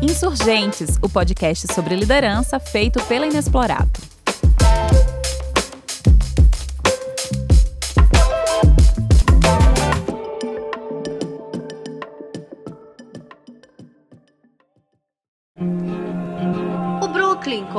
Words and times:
Insurgentes, 0.00 0.98
o 1.02 1.08
podcast 1.08 1.72
sobre 1.72 1.96
liderança 1.96 2.60
feito 2.60 3.02
pela 3.04 3.26
Inexplorado. 3.26 4.11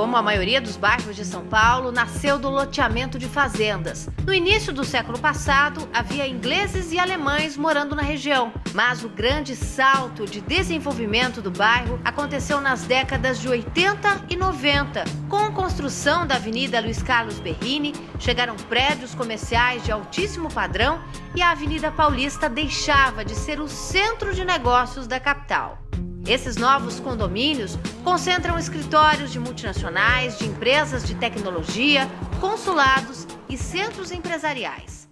Como 0.03 0.17
a 0.17 0.21
maioria 0.21 0.59
dos 0.59 0.75
bairros 0.75 1.15
de 1.15 1.23
São 1.23 1.45
Paulo, 1.45 1.89
nasceu 1.89 2.37
do 2.37 2.49
loteamento 2.49 3.17
de 3.17 3.25
fazendas. 3.25 4.09
No 4.25 4.33
início 4.33 4.73
do 4.73 4.83
século 4.83 5.17
passado, 5.17 5.87
havia 5.93 6.27
ingleses 6.27 6.91
e 6.91 6.99
alemães 6.99 7.55
morando 7.55 7.95
na 7.95 8.01
região, 8.01 8.51
mas 8.73 9.05
o 9.05 9.07
grande 9.07 9.55
salto 9.55 10.25
de 10.25 10.41
desenvolvimento 10.41 11.41
do 11.41 11.49
bairro 11.49 12.01
aconteceu 12.03 12.59
nas 12.59 12.83
décadas 12.83 13.39
de 13.39 13.47
80 13.47 14.25
e 14.29 14.35
90. 14.35 15.05
Com 15.29 15.37
a 15.37 15.51
construção 15.51 16.27
da 16.27 16.35
Avenida 16.35 16.81
Luiz 16.81 17.01
Carlos 17.01 17.39
Berrini, 17.39 17.93
chegaram 18.19 18.57
prédios 18.57 19.15
comerciais 19.15 19.85
de 19.85 19.91
altíssimo 19.93 20.51
padrão 20.51 21.01
e 21.33 21.41
a 21.41 21.51
Avenida 21.51 21.89
Paulista 21.89 22.49
deixava 22.49 23.23
de 23.23 23.35
ser 23.35 23.61
o 23.61 23.69
centro 23.69 24.35
de 24.35 24.43
negócios 24.43 25.07
da 25.07 25.17
capital. 25.17 25.81
Esses 26.25 26.55
novos 26.55 27.01
condomínios 27.01 27.77
concentram 28.01 28.57
escritórios 28.57 29.29
de 29.29 29.39
multinacionais, 29.39 30.39
de 30.39 30.45
empresas 30.45 31.03
de 31.03 31.15
tecnologia, 31.15 32.09
consulados 32.39 33.27
e 33.49 33.57
centros 33.57 34.09
empresariais. 34.09 35.09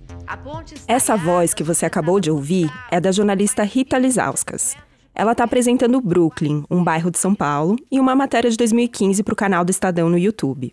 Essa 0.87 1.17
voz 1.17 1.53
que 1.53 1.63
você 1.63 1.85
acabou 1.85 2.21
de 2.21 2.31
ouvir 2.31 2.71
é 2.89 3.01
da 3.01 3.11
jornalista 3.11 3.63
Rita 3.63 3.97
Lizauskas. 3.97 4.77
Ela 5.13 5.33
está 5.33 5.43
apresentando 5.43 5.99
Brooklyn, 5.99 6.63
um 6.71 6.81
bairro 6.81 7.11
de 7.11 7.17
São 7.17 7.35
Paulo, 7.35 7.75
em 7.91 7.99
uma 7.99 8.15
matéria 8.15 8.49
de 8.49 8.55
2015 8.55 9.21
para 9.21 9.33
o 9.33 9.35
canal 9.35 9.65
do 9.65 9.71
Estadão 9.71 10.09
no 10.09 10.17
YouTube. 10.17 10.71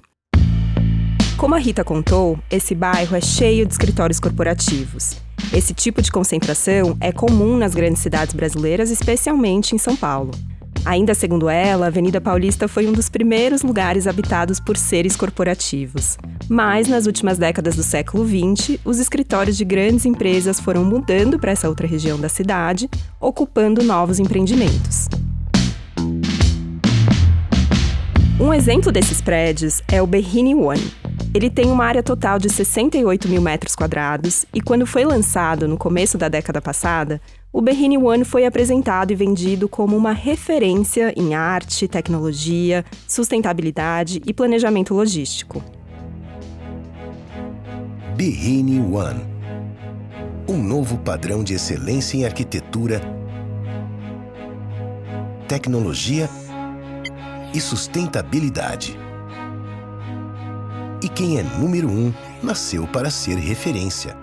Como 1.37 1.57
a 1.57 1.59
Rita 1.59 1.83
contou, 1.83 2.39
esse 2.49 2.77
bairro 2.77 3.17
é 3.17 3.21
cheio 3.21 3.67
de 3.67 3.73
escritórios 3.73 4.21
corporativos. 4.21 5.21
Esse 5.53 5.73
tipo 5.73 6.03
de 6.03 6.11
concentração 6.11 6.97
é 7.01 7.11
comum 7.13 7.57
nas 7.57 7.75
grandes 7.75 8.03
cidades 8.03 8.35
brasileiras, 8.35 8.91
especialmente 8.91 9.75
em 9.75 9.79
São 9.79 9.97
Paulo. 9.97 10.31
Ainda 10.85 11.15
segundo 11.15 11.49
ela, 11.49 11.87
a 11.87 11.89
Avenida 11.89 12.21
Paulista 12.21 12.69
foi 12.69 12.87
um 12.87 12.93
dos 12.93 13.09
primeiros 13.09 13.63
lugares 13.63 14.07
habitados 14.07 14.61
por 14.61 14.77
seres 14.77 15.17
corporativos. 15.17 16.17
Mas, 16.49 16.89
nas 16.89 17.07
últimas 17.07 17.37
décadas 17.37 17.77
do 17.77 17.83
século 17.83 18.27
XX, 18.27 18.79
os 18.85 18.99
escritórios 18.99 19.57
de 19.57 19.65
grandes 19.65 20.07
empresas 20.07 20.61
foram 20.61 20.85
mudando 20.85 21.39
para 21.39 21.53
essa 21.53 21.69
outra 21.69 21.87
região 21.87 22.19
da 22.19 22.29
cidade, 22.29 22.89
ocupando 23.21 23.83
novos 23.83 24.19
empreendimentos. 24.19 25.09
Um 28.41 28.55
exemplo 28.55 28.93
desses 28.93 29.21
prédios 29.21 29.83
é 29.89 30.01
o 30.01 30.07
Berrini 30.07 30.55
One, 30.55 30.93
ele 31.35 31.51
tem 31.51 31.67
uma 31.67 31.85
área 31.85 32.03
total 32.03 32.39
de 32.39 32.49
68 32.49 33.29
mil 33.29 33.43
metros 33.43 33.75
quadrados 33.75 34.47
e, 34.53 34.61
quando 34.61 34.87
foi 34.87 35.05
lançado 35.05 35.69
no 35.69 35.77
começo 35.77 36.17
da 36.19 36.29
década 36.29 36.61
passada, 36.61 37.21
o 37.53 37.61
Berrini 37.61 37.99
One 37.99 38.25
foi 38.25 38.45
apresentado 38.47 39.11
e 39.11 39.17
vendido 39.17 39.69
como 39.69 39.97
uma 39.97 40.13
referência 40.13 41.13
em 41.17 41.35
arte, 41.35 41.89
tecnologia, 41.89 42.85
sustentabilidade 43.07 44.21
e 44.27 44.33
planejamento 44.33 44.95
logístico. 44.95 45.63
Berrini 48.17 48.81
One 48.81 49.39
um 50.49 50.63
novo 50.63 50.97
padrão 50.97 51.45
de 51.45 51.53
excelência 51.53 52.17
em 52.17 52.25
arquitetura, 52.25 53.03
tecnologia 55.47 56.29
e 57.53 57.61
sustentabilidade. 57.61 59.08
E 61.01 61.09
quem 61.09 61.39
é 61.39 61.45
número 61.45 61.89
um 61.89 62.13
nasceu 62.43 62.85
para 62.89 63.09
ser 63.09 63.37
referência. 63.37 64.17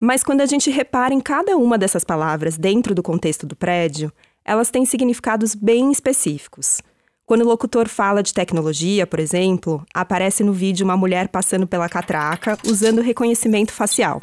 Mas 0.00 0.22
quando 0.22 0.40
a 0.40 0.46
gente 0.46 0.70
repara 0.70 1.12
em 1.12 1.20
cada 1.20 1.56
uma 1.56 1.76
dessas 1.76 2.04
palavras 2.04 2.56
dentro 2.56 2.94
do 2.94 3.02
contexto 3.02 3.44
do 3.44 3.56
prédio, 3.56 4.12
elas 4.44 4.70
têm 4.70 4.86
significados 4.86 5.54
bem 5.54 5.90
específicos. 5.90 6.80
Quando 7.26 7.42
o 7.42 7.46
locutor 7.46 7.88
fala 7.88 8.22
de 8.22 8.32
tecnologia, 8.32 9.04
por 9.04 9.18
exemplo, 9.18 9.84
aparece 9.92 10.44
no 10.44 10.52
vídeo 10.52 10.84
uma 10.84 10.96
mulher 10.96 11.28
passando 11.28 11.66
pela 11.66 11.88
catraca 11.88 12.56
usando 12.64 13.02
reconhecimento 13.02 13.72
facial. 13.72 14.22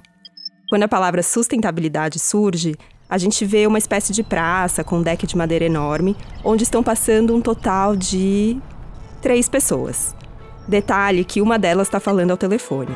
Quando 0.70 0.84
a 0.84 0.88
palavra 0.88 1.22
sustentabilidade 1.22 2.18
surge, 2.18 2.76
a 3.10 3.18
gente 3.18 3.46
vê 3.46 3.68
uma 3.68 3.78
espécie 3.78 4.14
de 4.14 4.24
praça 4.24 4.84
com 4.84 5.00
um 5.00 5.02
deck 5.04 5.28
de 5.28 5.38
madeira 5.38 5.66
enorme, 5.66 6.16
onde 6.44 6.64
estão 6.64 6.82
passando 6.82 7.36
um 7.36 7.42
total 7.42 7.96
de 7.96 8.60
três 9.22 9.50
pessoas. 9.50 10.16
Detalhe 10.68 11.24
que 11.24 11.42
uma 11.42 11.58
delas 11.58 11.88
está 11.88 12.00
falando 12.00 12.32
ao 12.32 12.38
telefone. 12.38 12.96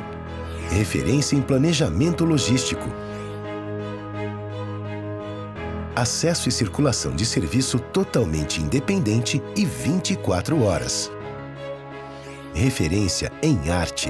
Referência 0.70 1.36
em 1.36 1.42
planejamento 1.42 2.26
logístico. 2.26 2.88
Acesso 5.96 6.50
e 6.50 6.52
circulação 6.52 7.16
de 7.16 7.26
serviço 7.26 7.78
totalmente 7.78 8.62
independente 8.62 9.42
e 9.56 9.66
24 9.66 10.64
horas. 10.64 11.12
Referência 12.54 13.32
em 13.42 13.70
arte. 13.70 14.10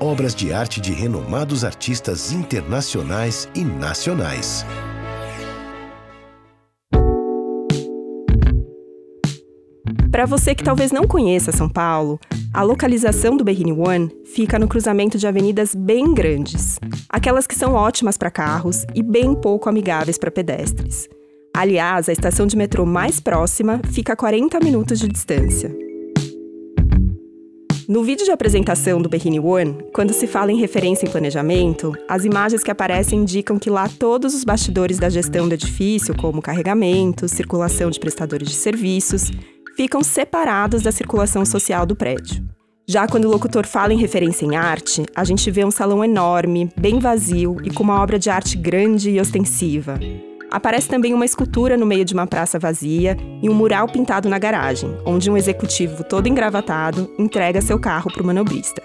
Obras 0.00 0.34
de 0.34 0.52
arte 0.52 0.80
de 0.80 0.92
renomados 0.92 1.64
artistas 1.64 2.32
internacionais 2.32 3.48
e 3.54 3.64
nacionais. 3.64 4.64
Para 10.16 10.24
você 10.24 10.54
que 10.54 10.64
talvez 10.64 10.90
não 10.92 11.06
conheça 11.06 11.52
São 11.52 11.68
Paulo, 11.68 12.18
a 12.50 12.62
localização 12.62 13.36
do 13.36 13.44
Berrini 13.44 13.70
One 13.70 14.10
fica 14.24 14.58
no 14.58 14.66
cruzamento 14.66 15.18
de 15.18 15.26
avenidas 15.26 15.74
bem 15.74 16.14
grandes, 16.14 16.80
aquelas 17.06 17.46
que 17.46 17.54
são 17.54 17.74
ótimas 17.74 18.16
para 18.16 18.30
carros 18.30 18.86
e 18.94 19.02
bem 19.02 19.34
pouco 19.34 19.68
amigáveis 19.68 20.16
para 20.16 20.30
pedestres. 20.30 21.06
Aliás, 21.54 22.08
a 22.08 22.14
estação 22.14 22.46
de 22.46 22.56
metrô 22.56 22.86
mais 22.86 23.20
próxima 23.20 23.78
fica 23.92 24.14
a 24.14 24.16
40 24.16 24.58
minutos 24.60 25.00
de 25.00 25.06
distância. 25.06 25.76
No 27.86 28.02
vídeo 28.02 28.24
de 28.24 28.32
apresentação 28.32 29.02
do 29.02 29.10
Berrini 29.10 29.38
One, 29.38 29.76
quando 29.92 30.14
se 30.14 30.26
fala 30.26 30.50
em 30.50 30.58
referência 30.58 31.06
em 31.06 31.10
planejamento, 31.10 31.92
as 32.08 32.24
imagens 32.24 32.64
que 32.64 32.70
aparecem 32.70 33.20
indicam 33.20 33.58
que 33.58 33.68
lá 33.68 33.86
todos 33.86 34.34
os 34.34 34.44
bastidores 34.44 34.98
da 34.98 35.10
gestão 35.10 35.46
do 35.46 35.54
edifício, 35.54 36.16
como 36.16 36.40
carregamento, 36.40 37.28
circulação 37.28 37.90
de 37.90 38.00
prestadores 38.00 38.48
de 38.48 38.54
serviços, 38.54 39.30
ficam 39.76 40.02
separados 40.02 40.82
da 40.82 40.90
circulação 40.90 41.44
social 41.44 41.84
do 41.84 41.94
prédio. 41.94 42.42
Já 42.88 43.06
quando 43.06 43.26
o 43.26 43.30
locutor 43.30 43.66
fala 43.66 43.92
em 43.92 43.98
referência 43.98 44.46
em 44.46 44.56
arte, 44.56 45.04
a 45.14 45.22
gente 45.22 45.50
vê 45.50 45.64
um 45.64 45.70
salão 45.70 46.02
enorme, 46.02 46.70
bem 46.78 46.98
vazio 46.98 47.56
e 47.62 47.70
com 47.70 47.82
uma 47.82 48.00
obra 48.00 48.18
de 48.18 48.30
arte 48.30 48.56
grande 48.56 49.10
e 49.10 49.20
ostensiva. 49.20 49.98
Aparece 50.50 50.88
também 50.88 51.12
uma 51.12 51.24
escultura 51.24 51.76
no 51.76 51.84
meio 51.84 52.04
de 52.04 52.14
uma 52.14 52.26
praça 52.26 52.58
vazia 52.58 53.16
e 53.42 53.50
um 53.50 53.54
mural 53.54 53.88
pintado 53.88 54.28
na 54.28 54.38
garagem, 54.38 54.96
onde 55.04 55.30
um 55.30 55.36
executivo 55.36 56.04
todo 56.04 56.28
engravatado 56.28 57.12
entrega 57.18 57.60
seu 57.60 57.78
carro 57.78 58.10
para 58.10 58.22
o 58.22 58.26
manobrista. 58.26 58.80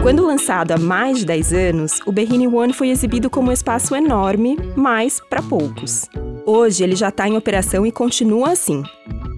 Quando 0.00 0.24
lançado 0.24 0.70
há 0.72 0.78
mais 0.78 1.18
de 1.18 1.26
10 1.26 1.52
anos, 1.52 2.00
o 2.06 2.12
Berrini 2.12 2.46
One 2.46 2.72
foi 2.72 2.90
exibido 2.90 3.28
como 3.28 3.50
um 3.50 3.52
espaço 3.52 3.96
enorme, 3.96 4.56
mas 4.76 5.20
para 5.28 5.42
poucos. 5.42 6.08
Hoje 6.46 6.84
ele 6.84 6.94
já 6.94 7.08
está 7.08 7.26
em 7.26 7.36
operação 7.36 7.86
e 7.86 7.92
continua 7.92 8.52
assim. 8.52 8.82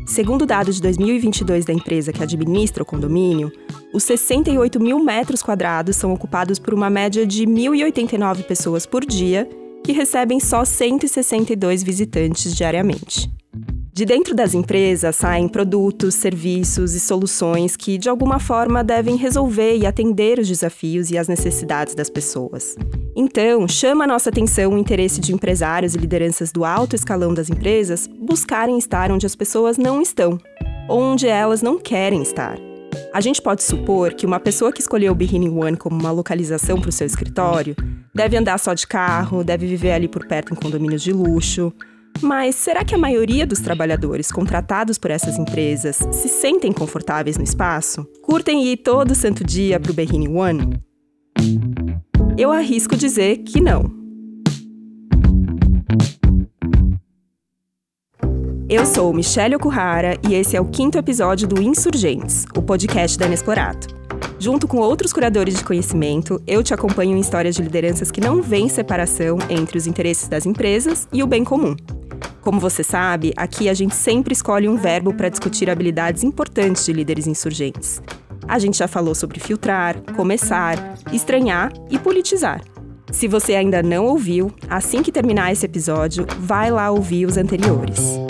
Segundo 0.05 0.45
dados 0.45 0.77
de 0.77 0.83
2022 0.83 1.65
da 1.65 1.73
empresa 1.73 2.13
que 2.13 2.23
administra 2.23 2.83
o 2.83 2.87
condomínio, 2.87 3.53
os 3.93 4.03
68 4.03 4.81
mil 4.81 4.99
metros 4.99 5.41
quadrados 5.41 5.95
são 5.95 6.13
ocupados 6.13 6.59
por 6.59 6.75
uma 6.75 6.91
média 6.91 7.25
de 7.25 7.47
1.089 7.47 8.43
pessoas 8.43 8.87
por 8.87 9.05
dia, 9.05 9.49
que 9.85 9.93
recebem 9.93 10.41
só 10.41 10.65
162 10.65 11.85
visitantes 11.85 12.55
diariamente. 12.55 13.31
De 13.93 14.05
dentro 14.05 14.35
das 14.35 14.53
empresas 14.53 15.15
saem 15.15 15.49
produtos, 15.49 16.15
serviços 16.17 16.93
e 16.95 17.01
soluções 17.01 17.77
que, 17.77 17.97
de 17.97 18.09
alguma 18.09 18.41
forma, 18.41 18.83
devem 18.83 19.17
resolver 19.17 19.77
e 19.77 19.87
atender 19.87 20.41
os 20.41 20.49
desafios 20.49 21.11
e 21.11 21.17
as 21.17 21.29
necessidades 21.29 21.95
das 21.95 22.11
pessoas. 22.11 22.77
Então, 23.19 23.67
chama 23.67 24.05
a 24.05 24.07
nossa 24.07 24.29
atenção 24.29 24.75
o 24.75 24.79
interesse 24.79 25.23
de 25.23 25.33
empresários 25.33 25.95
e 25.95 25.99
lideranças 25.99 26.53
do 26.53 26.67
alto 26.67 26.95
escalão 26.95 27.33
das 27.33 27.49
empresas 27.49 28.07
buscarem 28.07 28.77
estar 28.77 29.11
onde 29.11 29.25
as 29.25 29.35
pessoas 29.35 29.79
não 29.79 30.03
estão, 30.03 30.39
ou 30.87 31.01
onde 31.01 31.27
elas 31.27 31.63
não 31.63 31.79
querem 31.79 32.21
estar. 32.21 32.59
A 33.15 33.21
gente 33.23 33.41
pode 33.41 33.63
supor 33.63 34.13
que 34.13 34.27
uma 34.27 34.39
pessoa 34.39 34.71
que 34.71 34.83
escolheu 34.83 35.13
o 35.13 35.15
Beginning 35.15 35.59
One 35.59 35.79
como 35.79 35.99
uma 35.99 36.11
localização 36.11 36.79
para 36.79 36.91
o 36.91 36.93
seu 36.93 37.07
escritório 37.07 37.75
deve 38.15 38.37
andar 38.37 38.59
só 38.59 38.75
de 38.75 38.87
carro, 38.87 39.43
deve 39.43 39.67
viver 39.67 39.93
ali 39.93 40.09
por 40.09 40.27
perto 40.27 40.53
em 40.53 40.57
condomínios 40.57 41.03
de 41.03 41.13
luxo, 41.13 41.73
Mas 42.21 42.55
será 42.55 42.85
que 42.85 42.95
a 42.95 42.99
maioria 42.99 43.47
dos 43.47 43.61
trabalhadores 43.61 44.31
contratados 44.31 44.99
por 44.99 45.11
essas 45.11 45.39
empresas 45.39 45.97
se 46.13 46.29
sentem 46.29 46.73
confortáveis 46.73 47.37
no 47.37 47.45
espaço? 47.45 48.07
Curtem 48.23 48.65
ir 48.67 48.79
todo 48.79 49.15
santo 49.15 49.45
dia 49.45 49.79
para 49.79 49.91
o 49.91 49.95
Berrini 49.95 50.29
One? 50.29 50.81
Eu 52.39 52.53
arrisco 52.53 52.95
dizer 52.95 53.39
que 53.39 53.63
não. 53.63 53.91
Eu 58.69 58.85
sou 58.85 59.15
Michelle 59.15 59.57
Okuhara 59.57 60.19
e 60.29 60.35
esse 60.35 60.55
é 60.55 60.61
o 60.61 60.67
quinto 60.67 60.99
episódio 60.99 61.49
do 61.49 61.63
Insurgentes, 61.63 62.45
o 62.55 62.61
podcast 62.61 63.17
da 63.17 63.25
Inexplorato. 63.25 63.89
Junto 64.39 64.69
com 64.69 64.77
outros 64.77 65.15
curadores 65.15 65.55
de 65.55 65.65
conhecimento, 65.65 66.39
eu 66.47 66.63
te 66.63 66.75
acompanho 66.75 67.17
em 67.17 67.21
histórias 67.21 67.55
de 67.55 67.63
lideranças 67.63 68.11
que 68.11 68.21
não 68.21 68.43
veem 68.43 68.69
separação 68.69 69.39
entre 69.49 69.79
os 69.79 69.87
interesses 69.87 70.29
das 70.29 70.45
empresas 70.45 71.09
e 71.11 71.23
o 71.23 71.27
bem 71.27 71.43
comum. 71.43 71.75
Como 72.43 72.61
você 72.61 72.85
sabe, 72.85 73.33
aqui 73.35 73.67
a 73.67 73.73
gente 73.73 73.95
sempre 73.95 74.35
escolhe 74.35 74.69
um 74.69 74.77
verbo 74.77 75.15
para 75.15 75.31
discutir 75.31 75.71
habilidades 75.71 76.23
importantes 76.23 76.85
de 76.85 76.93
líderes 76.93 77.27
insurgentes. 77.27 78.03
A 78.49 78.59
gente 78.59 78.79
já 78.79 78.87
falou 78.87 79.15
sobre 79.15 79.41
filtrar, 79.41 80.01
começar, 80.15 80.77
estranhar 81.13 81.73
e 81.91 81.99
politizar. 81.99 82.63
Se 83.11 83.27
você 83.27 83.55
ainda 83.55 83.83
não 83.83 84.07
ouviu, 84.07 84.53
assim 84.69 85.03
que 85.03 85.11
terminar 85.11 85.53
esse 85.53 85.67
episódio, 85.67 86.27
vai 86.41 86.71
lá 86.71 86.91
ouvir 86.91 87.27
os 87.27 87.37
anteriores. 87.37 88.21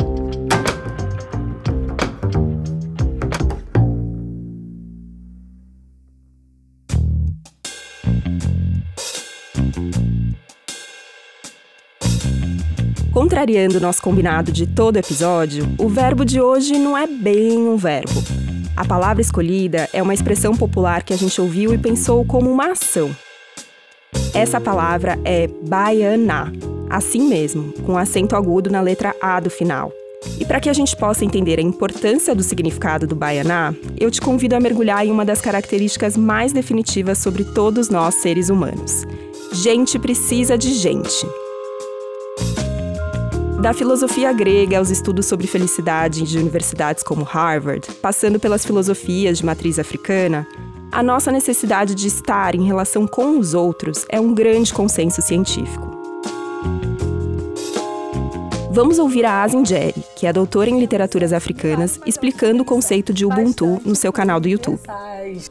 Contrariando 13.12 13.80
nosso 13.80 14.02
combinado 14.02 14.52
de 14.52 14.66
todo 14.66 14.98
episódio, 14.98 15.66
o 15.78 15.88
verbo 15.88 16.24
de 16.24 16.40
hoje 16.40 16.78
não 16.78 16.96
é 16.96 17.06
bem 17.06 17.58
um 17.58 17.76
verbo. 17.76 18.45
A 18.76 18.84
palavra 18.84 19.22
escolhida 19.22 19.88
é 19.90 20.02
uma 20.02 20.12
expressão 20.12 20.54
popular 20.54 21.02
que 21.02 21.14
a 21.14 21.16
gente 21.16 21.40
ouviu 21.40 21.72
e 21.72 21.78
pensou 21.78 22.24
como 22.26 22.50
uma 22.50 22.72
ação. 22.72 23.10
Essa 24.34 24.60
palavra 24.60 25.18
é 25.24 25.46
baianá, 25.46 26.52
assim 26.90 27.22
mesmo, 27.26 27.72
com 27.84 27.96
acento 27.96 28.36
agudo 28.36 28.70
na 28.70 28.82
letra 28.82 29.16
A 29.20 29.40
do 29.40 29.48
final. 29.48 29.90
E 30.38 30.44
para 30.44 30.60
que 30.60 30.68
a 30.68 30.74
gente 30.74 30.94
possa 30.94 31.24
entender 31.24 31.58
a 31.58 31.62
importância 31.62 32.34
do 32.34 32.42
significado 32.42 33.06
do 33.06 33.16
baianá, 33.16 33.74
eu 33.98 34.10
te 34.10 34.20
convido 34.20 34.54
a 34.54 34.60
mergulhar 34.60 35.06
em 35.06 35.10
uma 35.10 35.24
das 35.24 35.40
características 35.40 36.14
mais 36.14 36.52
definitivas 36.52 37.16
sobre 37.16 37.44
todos 37.44 37.88
nós 37.88 38.16
seres 38.16 38.50
humanos. 38.50 39.06
Gente 39.52 39.98
precisa 39.98 40.58
de 40.58 40.74
gente. 40.74 41.26
Da 43.60 43.72
filosofia 43.72 44.32
grega 44.32 44.78
aos 44.78 44.90
estudos 44.90 45.26
sobre 45.26 45.46
felicidade 45.46 46.22
de 46.22 46.38
universidades 46.38 47.02
como 47.02 47.24
Harvard, 47.24 47.90
passando 48.02 48.38
pelas 48.38 48.64
filosofias 48.64 49.38
de 49.38 49.46
matriz 49.46 49.78
africana, 49.78 50.46
a 50.92 51.02
nossa 51.02 51.32
necessidade 51.32 51.94
de 51.94 52.06
estar 52.06 52.54
em 52.54 52.64
relação 52.64 53.06
com 53.06 53.38
os 53.38 53.54
outros 53.54 54.04
é 54.08 54.20
um 54.20 54.34
grande 54.34 54.72
consenso 54.72 55.22
científico. 55.22 55.96
Vamos 58.70 58.98
ouvir 58.98 59.24
a 59.24 59.42
Asin 59.42 59.64
Jerry, 59.64 59.95
que 60.16 60.26
é 60.26 60.32
doutora 60.32 60.70
em 60.70 60.80
literaturas 60.80 61.30
africanas, 61.30 62.00
explicando 62.06 62.62
o 62.62 62.64
conceito 62.64 63.12
de 63.12 63.26
Ubuntu 63.26 63.80
no 63.84 63.94
seu 63.94 64.10
canal 64.10 64.40
do 64.40 64.48
YouTube. 64.48 64.80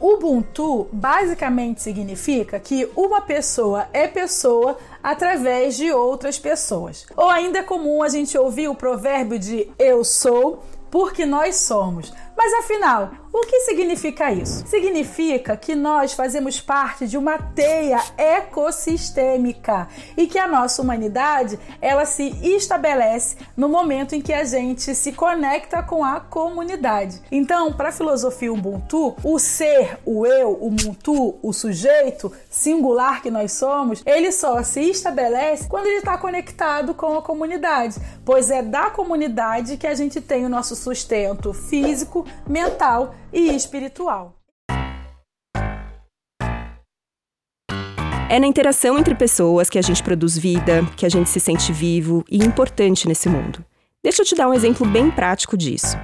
Ubuntu 0.00 0.88
basicamente 0.92 1.80
significa 1.80 2.58
que 2.58 2.88
uma 2.96 3.20
pessoa 3.20 3.86
é 3.92 4.08
pessoa 4.08 4.76
através 5.00 5.76
de 5.76 5.92
outras 5.92 6.36
pessoas. 6.36 7.06
Ou 7.16 7.30
ainda 7.30 7.60
é 7.60 7.62
comum 7.62 8.02
a 8.02 8.08
gente 8.08 8.36
ouvir 8.36 8.66
o 8.66 8.74
provérbio 8.74 9.38
de 9.38 9.70
eu 9.78 10.02
sou 10.02 10.64
porque 10.90 11.24
nós 11.24 11.56
somos. 11.56 12.12
Mas 12.36 12.52
afinal, 12.52 13.10
o 13.32 13.40
que 13.46 13.60
significa 13.60 14.32
isso? 14.32 14.66
Significa 14.66 15.56
que 15.56 15.74
nós 15.74 16.12
fazemos 16.12 16.60
parte 16.60 17.06
de 17.06 17.18
uma 17.18 17.38
teia 17.38 18.02
ecossistêmica 18.16 19.88
e 20.16 20.26
que 20.26 20.38
a 20.38 20.46
nossa 20.46 20.80
humanidade 20.80 21.58
ela 21.80 22.04
se 22.04 22.28
estabelece 22.42 23.36
no 23.56 23.68
momento 23.68 24.14
em 24.14 24.20
que 24.20 24.32
a 24.32 24.44
gente 24.44 24.94
se 24.94 25.12
conecta 25.12 25.82
com 25.82 26.04
a 26.04 26.20
comunidade. 26.20 27.20
Então, 27.30 27.72
para 27.72 27.88
a 27.88 27.92
filosofia 27.92 28.52
Ubuntu, 28.52 29.14
o 29.22 29.38
ser, 29.38 29.98
o 30.04 30.26
eu, 30.26 30.52
o 30.52 30.68
Ubuntu, 30.68 31.38
o 31.42 31.52
sujeito 31.52 32.32
singular 32.50 33.22
que 33.22 33.30
nós 33.30 33.52
somos, 33.52 34.02
ele 34.04 34.32
só 34.32 34.62
se 34.62 34.80
estabelece 34.80 35.68
quando 35.68 35.86
ele 35.86 35.98
está 35.98 36.16
conectado 36.16 36.94
com 36.94 37.18
a 37.18 37.22
comunidade, 37.22 37.96
pois 38.24 38.50
é 38.50 38.62
da 38.62 38.90
comunidade 38.90 39.76
que 39.76 39.86
a 39.86 39.94
gente 39.94 40.20
tem 40.20 40.44
o 40.44 40.48
nosso 40.48 40.74
sustento 40.74 41.52
físico, 41.52 42.25
mental 42.48 43.14
e 43.32 43.54
espiritual. 43.54 44.36
É 48.28 48.40
na 48.40 48.46
interação 48.46 48.98
entre 48.98 49.14
pessoas 49.14 49.70
que 49.70 49.78
a 49.78 49.82
gente 49.82 50.02
produz 50.02 50.36
vida, 50.36 50.84
que 50.96 51.06
a 51.06 51.08
gente 51.08 51.30
se 51.30 51.38
sente 51.38 51.72
vivo 51.72 52.24
e 52.28 52.44
importante 52.44 53.06
nesse 53.06 53.28
mundo. 53.28 53.64
Deixa 54.02 54.22
eu 54.22 54.26
te 54.26 54.34
dar 54.34 54.48
um 54.48 54.54
exemplo 54.54 54.84
bem 54.84 55.10
prático 55.10 55.56
disso. 55.56 55.96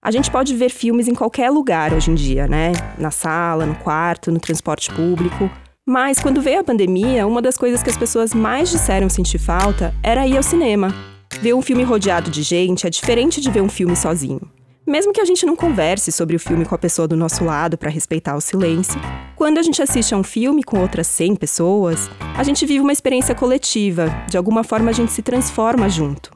A 0.00 0.10
gente 0.10 0.30
pode 0.30 0.54
ver 0.54 0.68
filmes 0.68 1.08
em 1.08 1.14
qualquer 1.14 1.50
lugar 1.50 1.92
hoje 1.92 2.10
em 2.10 2.14
dia, 2.14 2.46
né? 2.46 2.72
Na 2.96 3.10
sala, 3.10 3.66
no 3.66 3.74
quarto, 3.74 4.30
no 4.30 4.38
transporte 4.38 4.92
público. 4.92 5.50
Mas 5.86 6.20
quando 6.20 6.40
veio 6.40 6.60
a 6.60 6.64
pandemia, 6.64 7.26
uma 7.26 7.42
das 7.42 7.58
coisas 7.58 7.82
que 7.82 7.90
as 7.90 7.96
pessoas 7.96 8.32
mais 8.32 8.70
disseram 8.70 9.08
sentir 9.08 9.38
falta 9.38 9.92
era 10.02 10.26
ir 10.26 10.36
ao 10.36 10.42
cinema. 10.42 10.94
Ver 11.40 11.54
um 11.54 11.62
filme 11.62 11.82
rodeado 11.82 12.30
de 12.30 12.42
gente 12.42 12.86
é 12.86 12.90
diferente 12.90 13.40
de 13.40 13.50
ver 13.50 13.62
um 13.62 13.68
filme 13.68 13.96
sozinho. 13.96 14.40
Mesmo 14.86 15.14
que 15.14 15.20
a 15.20 15.24
gente 15.24 15.46
não 15.46 15.56
converse 15.56 16.12
sobre 16.12 16.36
o 16.36 16.38
filme 16.38 16.66
com 16.66 16.74
a 16.74 16.78
pessoa 16.78 17.08
do 17.08 17.16
nosso 17.16 17.42
lado 17.42 17.78
para 17.78 17.88
respeitar 17.88 18.36
o 18.36 18.40
silêncio, 18.40 19.00
quando 19.34 19.56
a 19.56 19.62
gente 19.62 19.82
assiste 19.82 20.14
a 20.14 20.18
um 20.18 20.22
filme 20.22 20.62
com 20.62 20.78
outras 20.78 21.06
100 21.06 21.36
pessoas, 21.36 22.10
a 22.36 22.42
gente 22.42 22.66
vive 22.66 22.80
uma 22.80 22.92
experiência 22.92 23.34
coletiva, 23.34 24.08
de 24.28 24.36
alguma 24.36 24.62
forma 24.62 24.90
a 24.90 24.92
gente 24.92 25.10
se 25.10 25.22
transforma 25.22 25.88
junto. 25.88 26.30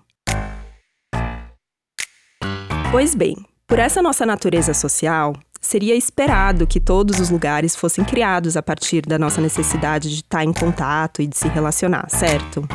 Pois 2.91 3.15
bem, 3.15 3.37
por 3.67 3.79
essa 3.79 4.01
nossa 4.01 4.25
natureza 4.25 4.73
social, 4.73 5.35
seria 5.61 5.95
esperado 5.95 6.67
que 6.67 6.81
todos 6.81 7.21
os 7.21 7.29
lugares 7.29 7.77
fossem 7.77 8.03
criados 8.03 8.57
a 8.57 8.63
partir 8.63 9.03
da 9.03 9.19
nossa 9.19 9.43
necessidade 9.43 10.09
de 10.09 10.23
estar 10.23 10.43
em 10.43 10.55
contato 10.55 11.21
e 11.21 11.27
de 11.27 11.37
se 11.37 11.49
relacionar, 11.49 12.09
certo? 12.09 12.67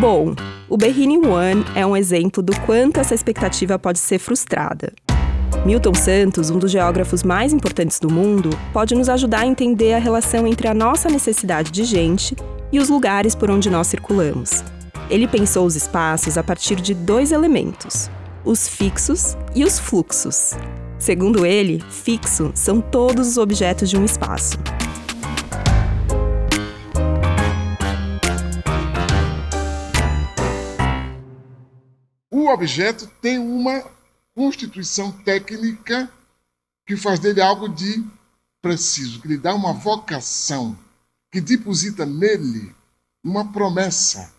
Bom, 0.00 0.36
o 0.68 0.76
Berrini 0.76 1.16
One 1.16 1.64
é 1.74 1.86
um 1.86 1.96
exemplo 1.96 2.42
do 2.42 2.58
quanto 2.60 3.00
essa 3.00 3.14
expectativa 3.14 3.78
pode 3.78 3.98
ser 3.98 4.18
frustrada. 4.18 4.92
Milton 5.64 5.94
Santos, 5.94 6.50
um 6.50 6.58
dos 6.58 6.70
geógrafos 6.70 7.22
mais 7.22 7.52
importantes 7.52 7.98
do 7.98 8.10
mundo, 8.10 8.50
pode 8.72 8.94
nos 8.94 9.08
ajudar 9.08 9.40
a 9.40 9.46
entender 9.46 9.94
a 9.94 9.98
relação 9.98 10.46
entre 10.46 10.68
a 10.68 10.74
nossa 10.74 11.08
necessidade 11.08 11.70
de 11.70 11.84
gente 11.84 12.36
e 12.70 12.78
os 12.78 12.88
lugares 12.88 13.34
por 13.34 13.50
onde 13.50 13.70
nós 13.70 13.86
circulamos. 13.86 14.62
Ele 15.08 15.26
pensou 15.26 15.64
os 15.64 15.74
espaços 15.74 16.36
a 16.36 16.42
partir 16.42 16.76
de 16.76 16.92
dois 16.92 17.32
elementos: 17.32 18.10
os 18.44 18.68
fixos 18.68 19.36
e 19.54 19.64
os 19.64 19.78
fluxos. 19.78 20.54
Segundo 20.98 21.46
ele, 21.46 21.82
fixo 21.88 22.50
são 22.54 22.80
todos 22.80 23.26
os 23.26 23.38
objetos 23.38 23.88
de 23.88 23.96
um 23.96 24.04
espaço. 24.04 24.58
O 32.48 32.54
objeto 32.54 33.06
tem 33.20 33.38
uma 33.38 33.84
constituição 34.34 35.12
técnica 35.12 36.10
que 36.86 36.96
faz 36.96 37.20
dele 37.20 37.42
algo 37.42 37.68
de 37.68 38.04
preciso, 38.62 39.20
que 39.20 39.28
lhe 39.28 39.36
dá 39.36 39.54
uma 39.54 39.72
vocação, 39.72 40.76
que 41.30 41.40
deposita 41.40 42.06
nele 42.06 42.74
uma 43.22 43.52
promessa 43.52 44.32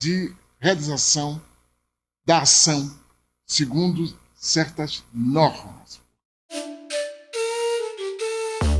de 0.00 0.32
realização 0.60 1.40
da 2.24 2.42
ação 2.42 2.94
segundo 3.46 4.12
certas 4.34 5.02
normas. 5.12 6.00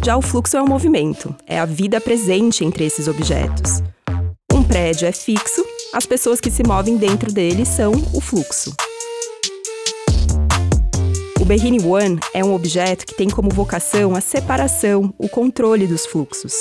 Já 0.04 0.16
o 0.16 0.22
fluxo 0.22 0.56
é 0.56 0.62
um 0.62 0.66
movimento, 0.66 1.34
é 1.46 1.58
a 1.58 1.64
vida 1.64 2.00
presente 2.00 2.64
entre 2.64 2.84
esses 2.84 3.06
objetos. 3.06 3.80
Um 4.52 4.62
prédio 4.62 5.06
é 5.06 5.12
fixo 5.12 5.64
as 5.92 6.06
pessoas 6.06 6.40
que 6.40 6.50
se 6.50 6.62
movem 6.62 6.96
dentro 6.96 7.30
dele 7.30 7.66
são 7.66 7.92
o 8.14 8.20
fluxo. 8.20 8.74
O 11.38 11.44
Berrini 11.44 11.84
One 11.84 12.18
é 12.32 12.42
um 12.42 12.54
objeto 12.54 13.04
que 13.04 13.14
tem 13.14 13.28
como 13.28 13.50
vocação 13.50 14.14
a 14.14 14.20
separação, 14.20 15.12
o 15.18 15.28
controle 15.28 15.86
dos 15.86 16.06
fluxos. 16.06 16.54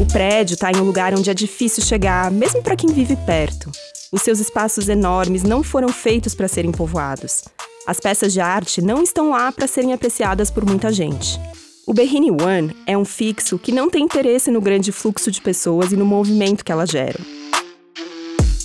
O 0.00 0.06
prédio 0.06 0.54
está 0.54 0.70
em 0.70 0.76
um 0.76 0.84
lugar 0.84 1.12
onde 1.14 1.30
é 1.30 1.34
difícil 1.34 1.82
chegar, 1.82 2.30
mesmo 2.30 2.62
para 2.62 2.76
quem 2.76 2.92
vive 2.92 3.16
perto. 3.16 3.72
Os 4.12 4.22
seus 4.22 4.38
espaços 4.38 4.88
enormes 4.88 5.42
não 5.42 5.64
foram 5.64 5.88
feitos 5.88 6.34
para 6.34 6.46
serem 6.46 6.70
povoados. 6.70 7.42
As 7.86 7.98
peças 7.98 8.32
de 8.32 8.40
arte 8.40 8.80
não 8.80 9.02
estão 9.02 9.30
lá 9.30 9.50
para 9.50 9.66
serem 9.66 9.92
apreciadas 9.92 10.50
por 10.50 10.64
muita 10.64 10.92
gente. 10.92 11.40
O 11.86 11.94
Berrini 11.94 12.30
One 12.30 12.76
é 12.86 12.96
um 12.96 13.04
fixo 13.04 13.58
que 13.58 13.72
não 13.72 13.90
tem 13.90 14.04
interesse 14.04 14.50
no 14.50 14.60
grande 14.60 14.92
fluxo 14.92 15.30
de 15.30 15.40
pessoas 15.40 15.90
e 15.90 15.96
no 15.96 16.04
movimento 16.04 16.64
que 16.64 16.70
elas 16.70 16.90
geram. 16.90 17.37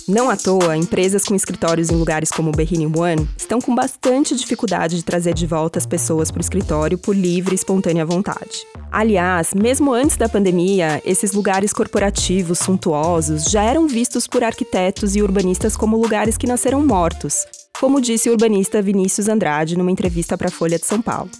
Não 0.06 0.28
à 0.28 0.36
toa, 0.36 0.76
empresas 0.76 1.24
com 1.24 1.34
escritórios 1.34 1.88
em 1.88 1.96
lugares 1.96 2.30
como 2.30 2.52
Berrini 2.52 2.84
One 2.84 3.26
estão 3.38 3.58
com 3.58 3.74
bastante 3.74 4.36
dificuldade 4.36 4.96
de 4.96 5.02
trazer 5.02 5.32
de 5.32 5.46
volta 5.46 5.78
as 5.78 5.86
pessoas 5.86 6.30
para 6.30 6.40
o 6.40 6.42
escritório 6.42 6.98
por 6.98 7.16
livre 7.16 7.52
e 7.52 7.54
espontânea 7.54 8.04
vontade. 8.04 8.66
Aliás, 8.92 9.54
mesmo 9.54 9.94
antes 9.94 10.18
da 10.18 10.28
pandemia, 10.28 11.00
esses 11.06 11.32
lugares 11.32 11.72
corporativos 11.72 12.58
suntuosos 12.58 13.44
já 13.44 13.62
eram 13.62 13.88
vistos 13.88 14.26
por 14.26 14.44
arquitetos 14.44 15.16
e 15.16 15.22
urbanistas 15.22 15.74
como 15.74 15.96
lugares 15.96 16.36
que 16.36 16.46
nasceram 16.46 16.84
mortos, 16.84 17.46
como 17.80 17.98
disse 17.98 18.28
o 18.28 18.32
urbanista 18.32 18.82
Vinícius 18.82 19.26
Andrade 19.26 19.78
numa 19.78 19.90
entrevista 19.90 20.36
para 20.36 20.48
a 20.48 20.52
Folha 20.52 20.78
de 20.78 20.84
São 20.84 21.00
Paulo. 21.00 21.30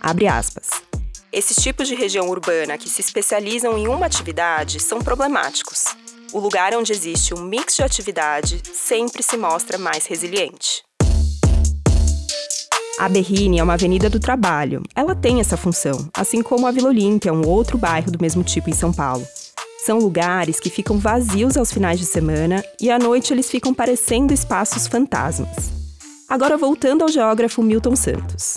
Abre 0.00 0.28
aspas. 0.28 0.68
Esses 1.32 1.56
tipos 1.56 1.88
de 1.88 1.96
região 1.96 2.28
urbana 2.28 2.78
que 2.78 2.88
se 2.88 3.00
especializam 3.00 3.76
em 3.76 3.88
uma 3.88 4.06
atividade 4.06 4.78
são 4.78 5.00
problemáticos 5.00 5.96
o 6.34 6.40
lugar 6.40 6.74
onde 6.74 6.92
existe 6.92 7.32
um 7.32 7.40
mix 7.40 7.76
de 7.76 7.82
atividade 7.84 8.60
sempre 8.72 9.22
se 9.22 9.36
mostra 9.36 9.78
mais 9.78 10.04
resiliente. 10.04 10.82
A 12.98 13.08
Berrine 13.08 13.60
é 13.60 13.62
uma 13.62 13.74
avenida 13.74 14.10
do 14.10 14.18
trabalho. 14.18 14.82
Ela 14.96 15.14
tem 15.14 15.38
essa 15.40 15.56
função, 15.56 16.08
assim 16.12 16.42
como 16.42 16.66
a 16.66 16.72
Vila 16.72 16.88
Olímpia, 16.88 17.32
um 17.32 17.46
outro 17.46 17.78
bairro 17.78 18.10
do 18.10 18.18
mesmo 18.20 18.42
tipo 18.42 18.68
em 18.68 18.72
São 18.72 18.92
Paulo. 18.92 19.24
São 19.84 19.98
lugares 19.98 20.58
que 20.58 20.70
ficam 20.70 20.98
vazios 20.98 21.56
aos 21.56 21.70
finais 21.70 22.00
de 22.00 22.06
semana 22.06 22.64
e 22.80 22.90
à 22.90 22.98
noite 22.98 23.32
eles 23.32 23.48
ficam 23.48 23.72
parecendo 23.72 24.34
espaços 24.34 24.88
fantasmas. 24.88 25.70
Agora 26.28 26.56
voltando 26.56 27.02
ao 27.02 27.08
geógrafo 27.08 27.62
Milton 27.62 27.94
Santos. 27.94 28.56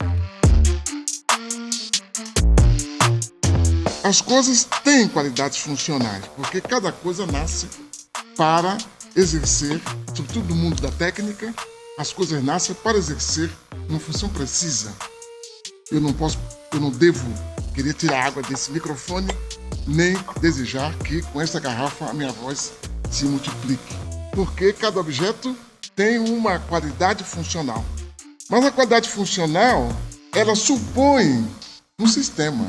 As 4.08 4.22
coisas 4.22 4.66
têm 4.86 5.06
qualidades 5.06 5.58
funcionais, 5.58 6.24
porque 6.38 6.62
cada 6.62 6.94
coisa 6.94 7.28
nasce 7.28 7.68
para 8.38 8.78
exercer, 9.14 9.82
sobretudo 10.16 10.48
no 10.48 10.56
mundo 10.56 10.82
da 10.82 10.90
técnica, 10.90 11.54
as 12.00 12.14
coisas 12.14 12.42
nascem 12.42 12.74
para 12.74 12.98
exercer 12.98 13.52
uma 13.90 14.00
função 14.00 14.30
precisa. 14.30 14.94
Eu 15.92 16.00
não 16.00 16.14
posso, 16.14 16.40
eu 16.72 16.80
não 16.80 16.90
devo 16.90 17.22
querer 17.76 17.94
tirar 17.96 18.28
água 18.28 18.42
desse 18.44 18.72
microfone, 18.72 19.28
nem 19.86 20.16
desejar 20.40 20.98
que 21.00 21.22
com 21.24 21.42
essa 21.42 21.60
garrafa 21.60 22.06
a 22.06 22.14
minha 22.14 22.32
voz 22.32 22.72
se 23.12 23.26
multiplique, 23.26 23.94
porque 24.32 24.72
cada 24.72 25.02
objeto 25.02 25.54
tem 25.98 26.18
uma 26.18 26.60
qualidade 26.60 27.26
funcional. 27.26 27.84
Mas 28.50 28.64
a 28.64 28.72
qualidade 28.72 29.10
funcional, 29.10 29.92
ela 30.34 30.56
supõe 30.56 31.46
um 32.00 32.08
sistema. 32.08 32.66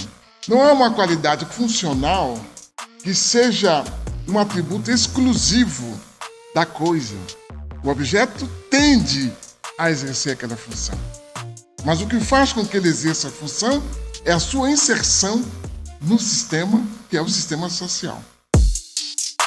Não 0.49 0.65
é 0.65 0.73
uma 0.73 0.91
qualidade 0.91 1.45
funcional 1.45 2.41
que 3.03 3.15
seja 3.15 3.85
um 4.27 4.39
atributo 4.39 4.91
exclusivo 4.91 6.01
da 6.55 6.65
coisa. 6.65 7.17
O 7.85 7.91
objeto 7.91 8.49
tende 8.71 9.31
a 9.77 9.91
exercer 9.91 10.33
aquela 10.33 10.57
função. 10.57 10.99
Mas 11.85 12.01
o 12.01 12.07
que 12.07 12.19
faz 12.19 12.55
com 12.55 12.65
que 12.67 12.79
ele 12.79 12.89
exerça 12.89 13.29
a 13.29 13.31
função 13.31 13.83
é 14.25 14.33
a 14.33 14.41
sua 14.41 14.71
inserção 14.71 15.45
no 16.01 16.19
sistema, 16.19 16.83
que 17.11 17.17
é 17.19 17.21
o 17.21 17.29
sistema 17.29 17.69
social. 17.69 18.19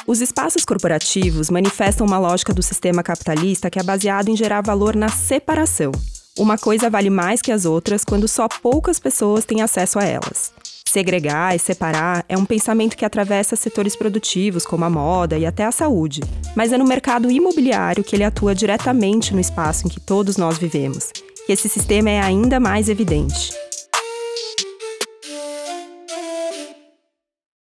Os 0.06 0.20
espaços 0.20 0.64
corporativos 0.64 1.50
manifestam 1.50 2.06
uma 2.06 2.18
lógica 2.20 2.54
do 2.54 2.62
sistema 2.62 3.02
capitalista 3.02 3.68
que 3.68 3.80
é 3.80 3.82
baseado 3.82 4.28
em 4.28 4.36
gerar 4.36 4.60
valor 4.60 4.94
na 4.94 5.08
separação. 5.08 5.90
Uma 6.38 6.56
coisa 6.56 6.88
vale 6.88 7.10
mais 7.10 7.42
que 7.42 7.50
as 7.50 7.64
outras 7.64 8.04
quando 8.04 8.28
só 8.28 8.46
poucas 8.48 9.00
pessoas 9.00 9.44
têm 9.44 9.62
acesso 9.62 9.98
a 9.98 10.04
elas. 10.04 10.61
Segregar 10.92 11.56
e 11.56 11.58
separar 11.58 12.22
é 12.28 12.36
um 12.36 12.44
pensamento 12.44 12.98
que 12.98 13.04
atravessa 13.06 13.56
setores 13.56 13.96
produtivos, 13.96 14.66
como 14.66 14.84
a 14.84 14.90
moda 14.90 15.38
e 15.38 15.46
até 15.46 15.64
a 15.64 15.72
saúde, 15.72 16.20
mas 16.54 16.70
é 16.70 16.76
no 16.76 16.84
mercado 16.84 17.30
imobiliário 17.30 18.04
que 18.04 18.14
ele 18.14 18.24
atua 18.24 18.54
diretamente 18.54 19.32
no 19.32 19.40
espaço 19.40 19.86
em 19.86 19.88
que 19.88 19.98
todos 19.98 20.36
nós 20.36 20.58
vivemos, 20.58 21.10
que 21.46 21.50
esse 21.50 21.66
sistema 21.66 22.10
é 22.10 22.20
ainda 22.20 22.60
mais 22.60 22.90
evidente. 22.90 23.54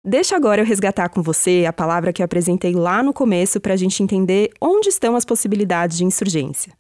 Deixa 0.03 0.35
agora 0.35 0.59
eu 0.59 0.65
resgatar 0.65 1.07
com 1.07 1.21
você 1.21 1.63
a 1.65 1.71
palavra 1.71 2.11
que 2.11 2.21
eu 2.21 2.25
apresentei 2.25 2.73
lá 2.73 3.01
no 3.01 3.13
começo 3.13 3.61
para 3.61 3.75
a 3.75 3.77
gente 3.77 4.03
entender 4.03 4.49
onde 4.59 4.89
estão 4.89 5.15
as 5.15 5.23
possibilidades 5.23 5.97
de 5.97 6.03
insurgência. 6.03 6.73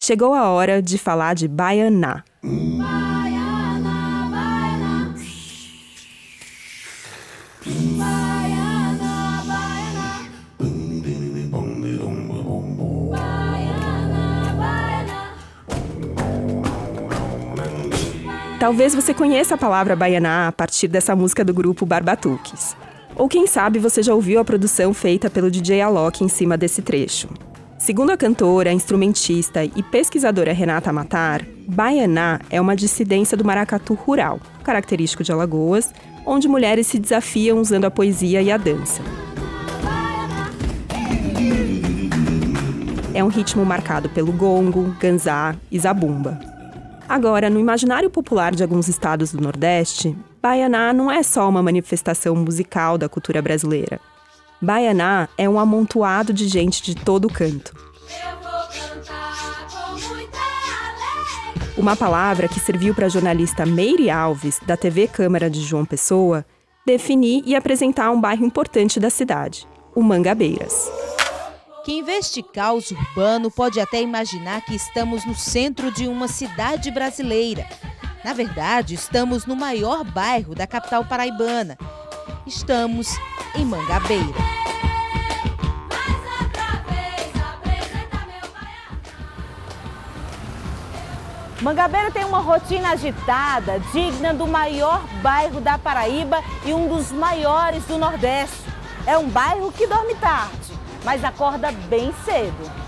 Chegou 0.00 0.34
a 0.34 0.50
hora 0.50 0.80
de 0.80 0.98
falar 0.98 1.34
de 1.34 1.48
Baianá. 1.48 2.22
Talvez 18.66 18.96
você 18.96 19.14
conheça 19.14 19.54
a 19.54 19.56
palavra 19.56 19.94
baianá 19.94 20.48
a 20.48 20.50
partir 20.50 20.88
dessa 20.88 21.14
música 21.14 21.44
do 21.44 21.54
grupo 21.54 21.86
Barbatuques. 21.86 22.76
Ou 23.14 23.28
quem 23.28 23.46
sabe 23.46 23.78
você 23.78 24.02
já 24.02 24.12
ouviu 24.12 24.40
a 24.40 24.44
produção 24.44 24.92
feita 24.92 25.30
pelo 25.30 25.48
DJ 25.52 25.82
Alok 25.82 26.24
em 26.24 26.26
cima 26.26 26.56
desse 26.56 26.82
trecho. 26.82 27.28
Segundo 27.78 28.10
a 28.10 28.16
cantora, 28.16 28.72
instrumentista 28.72 29.64
e 29.64 29.84
pesquisadora 29.84 30.52
Renata 30.52 30.92
Matar, 30.92 31.46
baianá 31.68 32.40
é 32.50 32.60
uma 32.60 32.74
dissidência 32.74 33.36
do 33.36 33.44
maracatu 33.44 33.94
rural, 33.94 34.40
característico 34.64 35.22
de 35.22 35.30
Alagoas, 35.30 35.94
onde 36.26 36.48
mulheres 36.48 36.88
se 36.88 36.98
desafiam 36.98 37.60
usando 37.60 37.84
a 37.84 37.90
poesia 37.92 38.42
e 38.42 38.50
a 38.50 38.56
dança. 38.56 39.00
É 43.14 43.22
um 43.22 43.28
ritmo 43.28 43.64
marcado 43.64 44.08
pelo 44.08 44.32
gongo, 44.32 44.92
ganzá 44.98 45.54
e 45.70 45.78
zabumba. 45.78 46.55
Agora, 47.08 47.48
no 47.48 47.60
imaginário 47.60 48.10
popular 48.10 48.54
de 48.54 48.62
alguns 48.62 48.88
estados 48.88 49.32
do 49.32 49.40
Nordeste, 49.40 50.16
Baianá 50.42 50.92
não 50.92 51.10
é 51.10 51.22
só 51.22 51.48
uma 51.48 51.62
manifestação 51.62 52.34
musical 52.34 52.98
da 52.98 53.08
cultura 53.08 53.40
brasileira. 53.40 54.00
Baianá 54.60 55.28
é 55.38 55.48
um 55.48 55.58
amontoado 55.58 56.32
de 56.32 56.48
gente 56.48 56.82
de 56.82 56.94
todo 56.94 57.28
canto. 57.28 57.74
Uma 61.76 61.94
palavra 61.94 62.48
que 62.48 62.58
serviu 62.58 62.94
para 62.94 63.06
a 63.06 63.08
jornalista 63.08 63.66
Meire 63.66 64.10
Alves, 64.10 64.58
da 64.66 64.76
TV 64.76 65.06
Câmara 65.06 65.48
de 65.48 65.60
João 65.60 65.84
Pessoa, 65.84 66.44
definir 66.86 67.42
e 67.46 67.54
apresentar 67.54 68.10
um 68.10 68.20
bairro 68.20 68.44
importante 68.44 68.98
da 68.98 69.10
cidade, 69.10 69.68
o 69.94 70.02
Mangabeiras. 70.02 70.90
Quem 71.86 72.02
vê 72.02 72.14
este 72.14 72.42
caos 72.42 72.90
urbano 72.90 73.48
pode 73.48 73.78
até 73.78 74.02
imaginar 74.02 74.60
que 74.62 74.74
estamos 74.74 75.24
no 75.24 75.36
centro 75.36 75.92
de 75.92 76.08
uma 76.08 76.26
cidade 76.26 76.90
brasileira. 76.90 77.64
Na 78.24 78.32
verdade, 78.32 78.94
estamos 78.94 79.46
no 79.46 79.54
maior 79.54 80.02
bairro 80.02 80.52
da 80.52 80.66
capital 80.66 81.04
paraibana. 81.04 81.78
Estamos 82.44 83.16
em 83.54 83.64
Mangabeira. 83.64 84.34
Mangabeira 91.62 92.10
tem 92.10 92.24
uma 92.24 92.40
rotina 92.40 92.90
agitada, 92.90 93.78
digna 93.92 94.34
do 94.34 94.48
maior 94.48 95.06
bairro 95.22 95.60
da 95.60 95.78
Paraíba 95.78 96.42
e 96.64 96.74
um 96.74 96.88
dos 96.88 97.12
maiores 97.12 97.84
do 97.84 97.96
Nordeste. 97.96 98.58
É 99.06 99.16
um 99.16 99.28
bairro 99.28 99.70
que 99.70 99.86
dorme 99.86 100.16
tarde 100.16 100.65
mas 101.06 101.22
acorda 101.24 101.70
bem 101.70 102.12
cedo. 102.24 102.85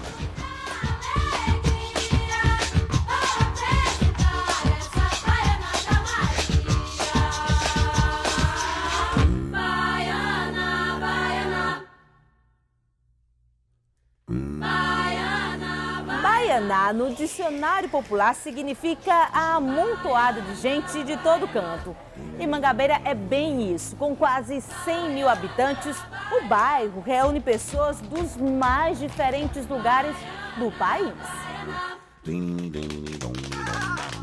No 16.94 17.14
dicionário 17.14 17.88
popular, 17.88 18.34
significa 18.34 19.12
a 19.32 19.54
amontoada 19.54 20.42
de 20.42 20.54
gente 20.60 21.02
de 21.02 21.16
todo 21.18 21.48
canto. 21.48 21.96
E 22.38 22.46
Mangabeira 22.46 23.00
é 23.06 23.14
bem 23.14 23.75
isso. 23.75 23.96
Com 23.96 24.14
quase 24.14 24.60
100 24.84 25.10
mil 25.10 25.28
habitantes, 25.30 25.96
o 26.30 26.46
bairro 26.46 27.00
reúne 27.00 27.40
pessoas 27.40 27.98
dos 28.02 28.37
mais 28.37 28.98
diferentes 28.98 29.66
lugares 29.66 30.14
do 30.58 30.70
país. 30.72 31.14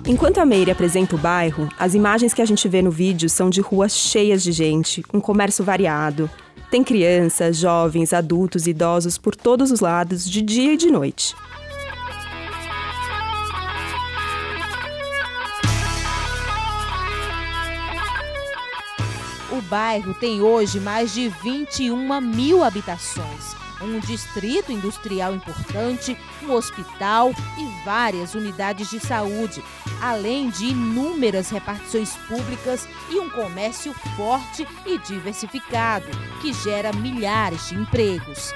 Enquanto 0.06 0.38
a 0.38 0.46
Meire 0.46 0.70
apresenta 0.70 1.16
o 1.16 1.20
bairro, 1.20 1.68
as 1.80 1.96
imagens 1.96 2.32
que 2.32 2.44
a 2.44 2.46
gente 2.46 2.68
vê 2.68 2.80
no 2.80 2.92
vídeo 2.92 3.28
são 3.28 3.50
de 3.50 3.60
ruas 3.60 3.92
cheias 3.92 4.44
de 4.44 4.52
gente, 4.52 5.04
um 5.12 5.20
comércio 5.20 5.66
variado. 5.66 6.30
Tem 6.70 6.84
crianças, 6.84 7.58
jovens, 7.58 8.14
adultos, 8.14 8.68
idosos 8.68 9.18
por 9.18 9.36
todos 9.36 9.72
os 9.72 9.80
lados, 9.80 10.30
de 10.30 10.44
dia 10.44 10.74
e 10.74 10.78
de 10.78 10.92
noite. 10.92 11.36
Bairro 19.66 20.14
tem 20.14 20.42
hoje 20.42 20.80
mais 20.80 21.14
de 21.14 21.30
21 21.44 22.22
mil 22.22 22.64
habitações, 22.64 23.56
um 23.82 24.00
distrito 24.00 24.72
industrial 24.72 25.34
importante, 25.34 26.18
um 26.44 26.52
hospital 26.52 27.32
e 27.58 27.86
várias 27.86 28.36
unidades 28.36 28.90
de 28.90 29.00
saúde, 29.00 29.64
além 30.02 30.50
de 30.50 30.66
inúmeras 30.66 31.50
repartições 31.50 32.16
públicas 32.28 32.88
e 33.10 33.20
um 33.20 33.30
comércio 33.30 33.94
forte 34.16 34.68
e 34.86 34.98
diversificado, 35.00 36.08
que 36.42 36.54
gera 36.54 36.94
milhares 36.94 37.70
de 37.70 37.76
empregos. 37.76 38.54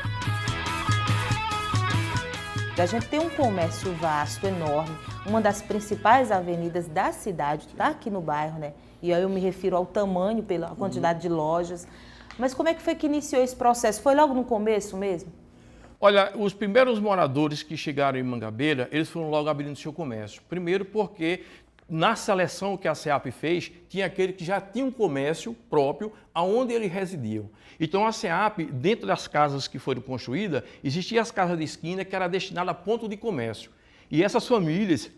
A 2.78 2.86
gente 2.86 3.08
tem 3.08 3.20
um 3.20 3.30
comércio 3.30 3.94
vasto, 3.96 4.48
enorme. 4.48 4.96
Uma 5.26 5.42
das 5.42 5.62
principais 5.62 6.32
avenidas 6.32 6.88
da 6.88 7.12
cidade 7.12 7.68
está 7.68 7.88
aqui 7.88 8.10
no 8.10 8.22
bairro, 8.22 8.58
né? 8.58 8.72
E 9.02 9.14
aí 9.14 9.22
eu 9.22 9.30
me 9.30 9.40
refiro 9.40 9.76
ao 9.76 9.86
tamanho, 9.86 10.44
pela 10.44 10.70
quantidade 10.76 11.28
uhum. 11.28 11.34
de 11.34 11.40
lojas. 11.42 11.88
Mas 12.38 12.54
como 12.54 12.70
é 12.70 12.74
que 12.74 12.82
foi 12.82 12.96
que 12.96 13.06
iniciou 13.06 13.44
esse 13.44 13.56
processo? 13.56 14.02
Foi 14.02 14.16
logo 14.16 14.34
no 14.34 14.44
começo 14.44 14.98
mesmo? 14.98 15.32
Olha, 16.02 16.32
os 16.36 16.54
primeiros 16.54 16.98
moradores 17.00 17.62
que 17.62 17.76
chegaram 17.76 18.18
em 18.18 18.24
Mangabeira, 18.24 18.88
eles 18.92 19.10
foram 19.10 19.30
logo 19.30 19.50
abrindo 19.50 19.76
seu 19.76 19.92
comércio. 19.92 20.42
Primeiro 20.48 20.86
porque 20.86 21.44
na 21.90 22.16
seleção 22.16 22.78
que 22.78 22.88
a 22.88 22.94
SEAP 22.94 23.32
fez, 23.32 23.72
tinha 23.90 24.06
aquele 24.06 24.32
que 24.32 24.46
já 24.46 24.62
tinha 24.62 24.86
um 24.86 24.92
comércio 24.92 25.54
próprio 25.70 26.14
aonde 26.34 26.74
eles 26.74 26.92
residiam. 26.92 27.50
Então 27.80 28.06
a 28.06 28.12
SEAP, 28.12 28.66
dentro 28.72 29.08
das 29.08 29.28
casas 29.28 29.68
que 29.68 29.80
foram 29.80 30.02
construídas, 30.02 30.64
existiam 30.84 31.22
as 31.22 31.32
casas 31.32 31.58
de 31.58 31.64
esquina 31.64 32.06
que 32.06 32.16
era 32.16 32.28
destinada 32.28 32.72
a 32.72 32.76
ponto 32.76 33.10
de 33.10 33.18
comércio. 33.18 33.72
E 34.12 34.24
essas 34.24 34.48
famílias 34.48 35.12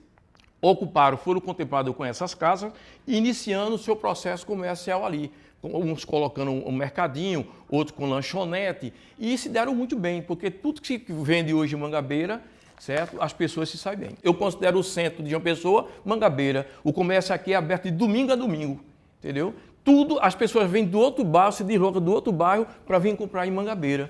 ocuparam, 0.61 1.17
foram 1.17 1.41
contempladas 1.41 1.93
com 1.95 2.05
essas 2.05 2.33
casas, 2.33 2.71
iniciando 3.07 3.75
o 3.75 3.79
seu 3.79 3.95
processo 3.95 4.45
comercial 4.45 5.05
ali. 5.05 5.31
Uns 5.63 6.03
colocando 6.03 6.51
um 6.51 6.71
mercadinho, 6.71 7.47
outros 7.69 7.95
com 7.95 8.09
lanchonete, 8.09 8.91
e 9.19 9.37
se 9.37 9.47
deram 9.47 9.75
muito 9.75 9.95
bem, 9.95 10.21
porque 10.21 10.49
tudo 10.49 10.81
que 10.81 10.87
se 10.87 11.05
vende 11.09 11.53
hoje 11.53 11.75
em 11.75 11.79
Mangabeira 11.79 12.41
certo? 12.81 13.21
As 13.21 13.31
pessoas 13.31 13.69
se 13.69 13.77
saem 13.77 13.99
bem. 13.99 14.09
Eu 14.23 14.33
considero 14.33 14.79
o 14.79 14.83
centro 14.83 15.23
de 15.23 15.29
João 15.29 15.41
Pessoa 15.41 15.87
Mangabeira. 16.03 16.67
O 16.83 16.91
comércio 16.91 17.33
aqui 17.33 17.53
é 17.53 17.55
aberto 17.55 17.83
de 17.83 17.91
domingo 17.91 18.31
a 18.31 18.35
domingo, 18.35 18.79
entendeu? 19.19 19.53
Tudo, 19.83 20.17
as 20.19 20.33
pessoas 20.33 20.69
vêm 20.69 20.83
do 20.83 20.99
outro 20.99 21.23
bairro, 21.23 21.51
se 21.51 21.63
deslocam 21.63 22.01
do 22.01 22.11
outro 22.11 22.33
bairro 22.33 22.65
para 22.85 22.97
vir 22.97 23.15
comprar 23.15 23.45
em 23.45 23.51
Mangabeira. 23.51 24.09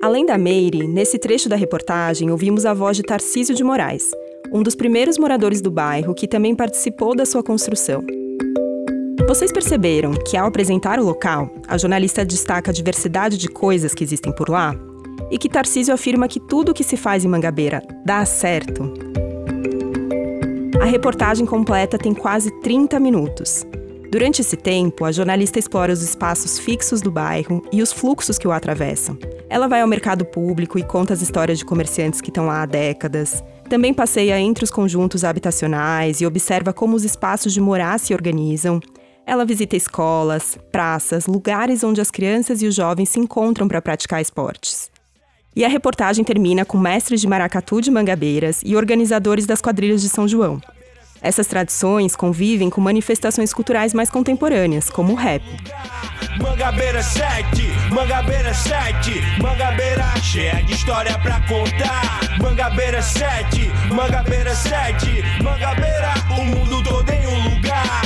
Além 0.00 0.24
da 0.24 0.38
Meire, 0.38 0.86
nesse 0.86 1.18
trecho 1.18 1.48
da 1.48 1.56
reportagem 1.56 2.30
ouvimos 2.30 2.64
a 2.64 2.72
voz 2.72 2.96
de 2.96 3.02
Tarcísio 3.02 3.54
de 3.54 3.64
Moraes, 3.64 4.10
um 4.50 4.62
dos 4.62 4.74
primeiros 4.74 5.18
moradores 5.18 5.60
do 5.60 5.70
bairro 5.70 6.14
que 6.14 6.26
também 6.26 6.54
participou 6.54 7.14
da 7.14 7.26
sua 7.26 7.42
construção. 7.42 8.02
Vocês 9.28 9.52
perceberam 9.52 10.12
que, 10.12 10.36
ao 10.36 10.48
apresentar 10.48 10.98
o 10.98 11.04
local, 11.04 11.50
a 11.68 11.78
jornalista 11.78 12.24
destaca 12.24 12.70
a 12.70 12.74
diversidade 12.74 13.36
de 13.38 13.48
coisas 13.48 13.94
que 13.94 14.02
existem 14.02 14.34
por 14.34 14.48
lá? 14.48 14.74
e 15.32 15.38
que 15.38 15.48
Tarcísio 15.48 15.94
afirma 15.94 16.28
que 16.28 16.38
tudo 16.38 16.70
o 16.70 16.74
que 16.74 16.84
se 16.84 16.94
faz 16.94 17.24
em 17.24 17.28
Mangabeira 17.28 17.82
dá 18.04 18.22
certo. 18.26 18.92
A 20.80 20.84
reportagem 20.84 21.46
completa 21.46 21.96
tem 21.96 22.12
quase 22.12 22.50
30 22.60 23.00
minutos. 23.00 23.66
Durante 24.10 24.42
esse 24.42 24.58
tempo, 24.58 25.06
a 25.06 25.12
jornalista 25.12 25.58
explora 25.58 25.90
os 25.90 26.02
espaços 26.02 26.58
fixos 26.58 27.00
do 27.00 27.10
bairro 27.10 27.62
e 27.72 27.80
os 27.80 27.90
fluxos 27.90 28.36
que 28.36 28.46
o 28.46 28.52
atravessam. 28.52 29.16
Ela 29.48 29.68
vai 29.68 29.80
ao 29.80 29.88
mercado 29.88 30.22
público 30.22 30.78
e 30.78 30.82
conta 30.82 31.14
as 31.14 31.22
histórias 31.22 31.58
de 31.58 31.64
comerciantes 31.64 32.20
que 32.20 32.28
estão 32.28 32.44
lá 32.44 32.62
há 32.62 32.66
décadas. 32.66 33.42
Também 33.72 33.94
passeia 33.94 34.38
entre 34.38 34.64
os 34.64 34.70
conjuntos 34.70 35.24
habitacionais 35.24 36.20
e 36.20 36.26
observa 36.26 36.74
como 36.74 36.94
os 36.94 37.04
espaços 37.04 37.54
de 37.54 37.60
morar 37.62 37.98
se 37.98 38.12
organizam. 38.12 38.78
Ela 39.26 39.46
visita 39.46 39.74
escolas, 39.74 40.58
praças, 40.70 41.26
lugares 41.26 41.82
onde 41.82 41.98
as 41.98 42.10
crianças 42.10 42.60
e 42.60 42.66
os 42.66 42.74
jovens 42.74 43.08
se 43.08 43.18
encontram 43.18 43.66
para 43.66 43.80
praticar 43.80 44.20
esportes. 44.20 44.90
E 45.56 45.64
a 45.64 45.68
reportagem 45.68 46.22
termina 46.22 46.66
com 46.66 46.76
mestres 46.76 47.22
de 47.22 47.26
maracatu 47.26 47.80
de 47.80 47.90
Mangabeiras 47.90 48.60
e 48.62 48.76
organizadores 48.76 49.46
das 49.46 49.62
quadrilhas 49.62 50.02
de 50.02 50.10
São 50.10 50.28
João. 50.28 50.60
Essas 51.22 51.46
tradições 51.46 52.16
convivem 52.16 52.68
com 52.68 52.80
manifestações 52.80 53.54
culturais 53.54 53.94
mais 53.94 54.10
contemporâneas, 54.10 54.90
como 54.90 55.12
o 55.12 55.16
rap. 55.16 55.42
Mangabeira 56.40 57.02
7, 57.02 57.62
Mangabeira 57.90 58.52
7, 58.52 59.40
Mangabeira 59.40 60.04
cheia 60.20 60.62
de 60.64 60.72
história 60.72 61.16
pra 61.18 61.40
contar. 61.42 62.20
Mangabeira 62.40 63.00
7, 63.00 63.70
Mangabeira 63.94 64.54
7, 64.54 65.22
Mangabeira, 65.42 66.14
o 66.38 66.44
mundo 66.44 66.82
todo 66.82 67.10
em 67.10 67.26
um 67.26 67.54
lugar. 67.54 68.02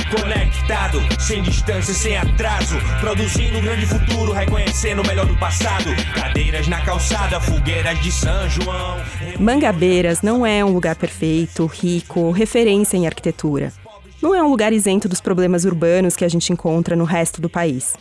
Conectado, 0.67 0.99
sem 1.21 1.41
distância, 1.41 1.93
sem 1.93 2.17
atraso. 2.17 2.75
Produzindo 2.99 3.57
um 3.57 3.61
grande 3.61 3.85
futuro, 3.85 4.33
reconhecendo 4.33 5.01
o 5.01 5.07
melhor 5.07 5.25
do 5.25 5.37
passado. 5.37 5.85
Cadeiras 6.13 6.67
na 6.67 6.83
calçada, 6.83 7.39
fogueiras 7.39 7.97
de 8.01 8.11
São 8.11 8.49
João. 8.49 8.97
Mangabeiras 9.39 10.21
não 10.21 10.45
é 10.45 10.65
um 10.65 10.73
lugar 10.73 10.97
perfeito, 10.97 11.65
rico, 11.67 12.31
referência 12.31 12.97
em 12.97 13.07
arquitetura. 13.07 13.71
Não 14.21 14.35
é 14.35 14.43
um 14.43 14.49
lugar 14.49 14.73
isento 14.73 15.07
dos 15.07 15.21
problemas 15.21 15.63
urbanos 15.63 16.17
que 16.17 16.25
a 16.25 16.29
gente 16.29 16.51
encontra 16.51 16.97
no 16.97 17.05
resto 17.05 17.41
do 17.41 17.49
país 17.49 17.93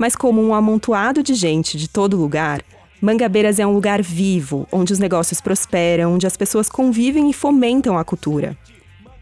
mas 0.00 0.16
como 0.16 0.40
um 0.40 0.54
amontoado 0.54 1.22
de 1.22 1.34
gente 1.34 1.76
de 1.76 1.86
todo 1.86 2.16
lugar, 2.16 2.62
Mangabeiras 3.02 3.58
é 3.58 3.66
um 3.66 3.74
lugar 3.74 4.00
vivo, 4.00 4.66
onde 4.72 4.94
os 4.94 4.98
negócios 4.98 5.42
prosperam, 5.42 6.14
onde 6.14 6.26
as 6.26 6.38
pessoas 6.38 6.70
convivem 6.70 7.28
e 7.28 7.34
fomentam 7.34 7.98
a 7.98 8.04
cultura. 8.04 8.56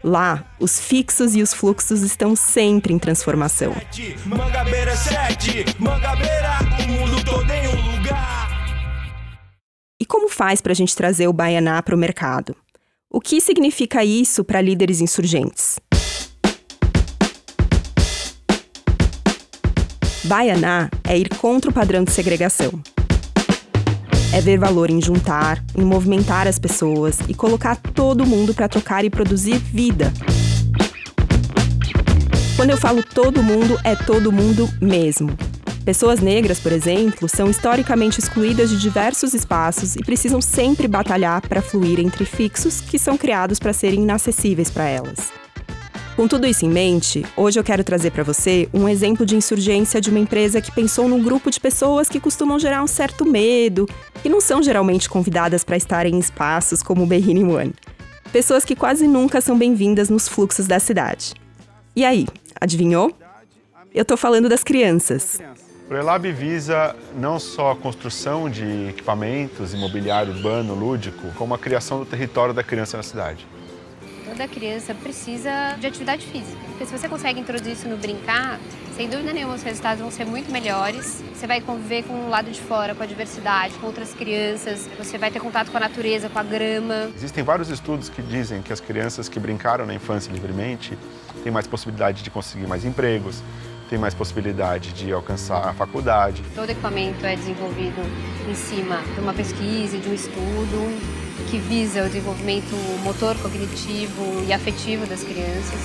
Lá, 0.01 0.45
os 0.59 0.79
fixos 0.79 1.35
e 1.35 1.41
os 1.41 1.53
fluxos 1.53 2.01
estão 2.03 2.33
sempre 2.33 2.93
em 2.93 2.99
transformação. 2.99 3.73
Mangabeira 4.25 4.95
7, 4.95 5.65
Mangabeira, 5.77 6.59
o 6.79 6.87
mundo 6.87 7.25
todo 7.25 7.51
em 7.51 7.67
um 7.67 7.97
lugar. 7.97 8.49
E 9.99 10.05
como 10.05 10.29
faz 10.29 10.61
para 10.61 10.71
a 10.71 10.75
gente 10.75 10.95
trazer 10.95 11.27
o 11.27 11.33
Baianá 11.33 11.83
para 11.83 11.93
o 11.93 11.97
mercado? 11.97 12.55
O 13.09 13.19
que 13.19 13.41
significa 13.41 14.05
isso 14.05 14.45
para 14.45 14.61
líderes 14.61 15.01
insurgentes? 15.01 15.77
Baianá 20.23 20.89
é 21.03 21.17
ir 21.17 21.27
contra 21.27 21.69
o 21.71 21.73
padrão 21.73 22.05
de 22.05 22.11
segregação. 22.11 22.81
É 24.31 24.39
ver 24.39 24.59
valor 24.59 24.91
em 24.91 25.01
juntar, 25.01 25.63
em 25.75 25.83
movimentar 25.83 26.47
as 26.47 26.59
pessoas 26.59 27.17
e 27.27 27.33
colocar 27.33 27.75
todo 27.75 28.27
mundo 28.27 28.53
para 28.53 28.69
tocar 28.69 29.03
e 29.03 29.09
produzir 29.09 29.57
vida. 29.57 30.13
Quando 32.55 32.69
eu 32.69 32.77
falo 32.77 33.01
todo 33.03 33.41
mundo, 33.41 33.79
é 33.83 33.95
todo 33.95 34.31
mundo 34.31 34.69
mesmo. 34.79 35.35
Pessoas 35.83 36.19
negras, 36.19 36.59
por 36.59 36.71
exemplo, 36.71 37.27
são 37.27 37.49
historicamente 37.49 38.19
excluídas 38.19 38.69
de 38.69 38.79
diversos 38.79 39.33
espaços 39.33 39.95
e 39.95 40.03
precisam 40.03 40.39
sempre 40.39 40.87
batalhar 40.87 41.41
para 41.41 41.61
fluir 41.61 41.99
entre 41.99 42.23
fixos 42.23 42.81
que 42.81 42.99
são 42.99 43.17
criados 43.17 43.57
para 43.57 43.73
serem 43.73 44.03
inacessíveis 44.03 44.69
para 44.69 44.83
elas. 44.87 45.31
Com 46.19 46.27
tudo 46.27 46.45
isso 46.45 46.65
em 46.65 46.69
mente, 46.69 47.25
hoje 47.37 47.57
eu 47.57 47.63
quero 47.63 47.81
trazer 47.81 48.11
para 48.11 48.25
você 48.25 48.67
um 48.73 48.89
exemplo 48.89 49.25
de 49.25 49.37
insurgência 49.37 50.01
de 50.01 50.09
uma 50.09 50.19
empresa 50.19 50.59
que 50.59 50.69
pensou 50.69 51.07
num 51.07 51.23
grupo 51.23 51.49
de 51.49 51.57
pessoas 51.61 52.09
que 52.09 52.19
costumam 52.19 52.59
gerar 52.59 52.83
um 52.83 52.87
certo 52.87 53.25
medo 53.25 53.87
e 54.21 54.27
não 54.27 54.41
são 54.41 54.61
geralmente 54.61 55.09
convidadas 55.09 55.63
para 55.63 55.77
estarem 55.77 56.15
em 56.15 56.19
espaços 56.19 56.83
como 56.83 57.03
o 57.03 57.05
Berrini 57.05 57.45
One. 57.45 57.73
Pessoas 58.33 58.65
que 58.65 58.75
quase 58.75 59.07
nunca 59.07 59.39
são 59.39 59.57
bem-vindas 59.57 60.09
nos 60.09 60.27
fluxos 60.27 60.67
da 60.67 60.77
cidade. 60.77 61.35
E 61.95 62.03
aí, 62.03 62.27
adivinhou? 62.59 63.17
Eu 63.95 64.03
tô 64.03 64.17
falando 64.17 64.49
das 64.49 64.61
crianças. 64.61 65.39
O 65.89 65.93
Elab 65.93 66.29
visa 66.33 66.97
não 67.15 67.39
só 67.39 67.71
a 67.71 67.75
construção 67.77 68.49
de 68.49 68.89
equipamentos, 68.89 69.73
imobiliário 69.73 70.33
urbano, 70.33 70.75
lúdico, 70.75 71.29
como 71.37 71.53
a 71.53 71.57
criação 71.57 71.97
do 71.99 72.05
território 72.05 72.53
da 72.53 72.61
criança 72.61 72.97
na 72.97 73.03
cidade 73.03 73.47
toda 74.39 74.47
criança 74.47 74.95
precisa 74.95 75.75
de 75.77 75.85
atividade 75.85 76.25
física. 76.25 76.57
Porque 76.69 76.85
se 76.85 76.97
você 76.97 77.09
consegue 77.09 77.41
introduzir 77.41 77.73
isso 77.73 77.89
no 77.89 77.97
brincar, 77.97 78.57
sem 78.95 79.09
dúvida 79.09 79.33
nenhuma 79.33 79.55
os 79.55 79.63
resultados 79.63 79.99
vão 79.99 80.09
ser 80.09 80.23
muito 80.23 80.49
melhores. 80.49 81.21
Você 81.35 81.45
vai 81.45 81.59
conviver 81.59 82.03
com 82.03 82.13
o 82.13 82.29
lado 82.29 82.49
de 82.49 82.61
fora, 82.61 82.95
com 82.95 83.03
a 83.03 83.05
diversidade, 83.05 83.73
com 83.73 83.87
outras 83.87 84.13
crianças, 84.13 84.87
você 84.97 85.17
vai 85.17 85.29
ter 85.29 85.41
contato 85.41 85.69
com 85.69 85.75
a 85.75 85.81
natureza, 85.81 86.29
com 86.29 86.39
a 86.39 86.43
grama. 86.43 87.11
Existem 87.13 87.43
vários 87.43 87.69
estudos 87.69 88.07
que 88.07 88.21
dizem 88.21 88.61
que 88.61 88.71
as 88.71 88.79
crianças 88.79 89.27
que 89.27 89.41
brincaram 89.41 89.85
na 89.85 89.93
infância 89.93 90.31
livremente 90.31 90.97
têm 91.43 91.51
mais 91.51 91.67
possibilidade 91.67 92.23
de 92.23 92.29
conseguir 92.29 92.65
mais 92.65 92.85
empregos, 92.85 93.43
têm 93.89 93.99
mais 93.99 94.13
possibilidade 94.13 94.93
de 94.93 95.11
alcançar 95.11 95.67
a 95.67 95.73
faculdade. 95.73 96.41
Todo 96.55 96.69
equipamento 96.69 97.25
é 97.25 97.35
desenvolvido 97.35 98.01
em 98.49 98.55
cima 98.55 99.01
de 99.13 99.19
uma 99.19 99.33
pesquisa, 99.33 99.97
de 99.97 100.07
um 100.07 100.13
estudo, 100.13 101.18
que 101.49 101.57
visa 101.57 102.03
o 102.03 102.07
desenvolvimento 102.07 102.75
motor, 103.03 103.35
cognitivo 103.37 104.43
e 104.47 104.53
afetivo 104.53 105.05
das 105.05 105.23
crianças. 105.23 105.79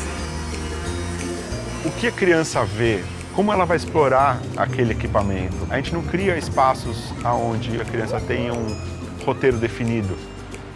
O 1.85 1.91
que 1.91 2.07
a 2.07 2.13
criança 2.13 2.65
vê? 2.65 3.03
Como 3.35 3.53
ela 3.53 3.65
vai 3.65 3.77
explorar 3.77 4.41
aquele 4.57 4.93
equipamento? 4.93 5.57
A 5.71 5.77
gente 5.77 5.93
não 5.93 6.03
cria 6.03 6.37
espaços 6.37 7.13
onde 7.25 7.81
a 7.81 7.85
criança 7.85 8.21
tenha 8.21 8.53
um 8.53 8.77
roteiro 9.25 9.57
definido. 9.57 10.17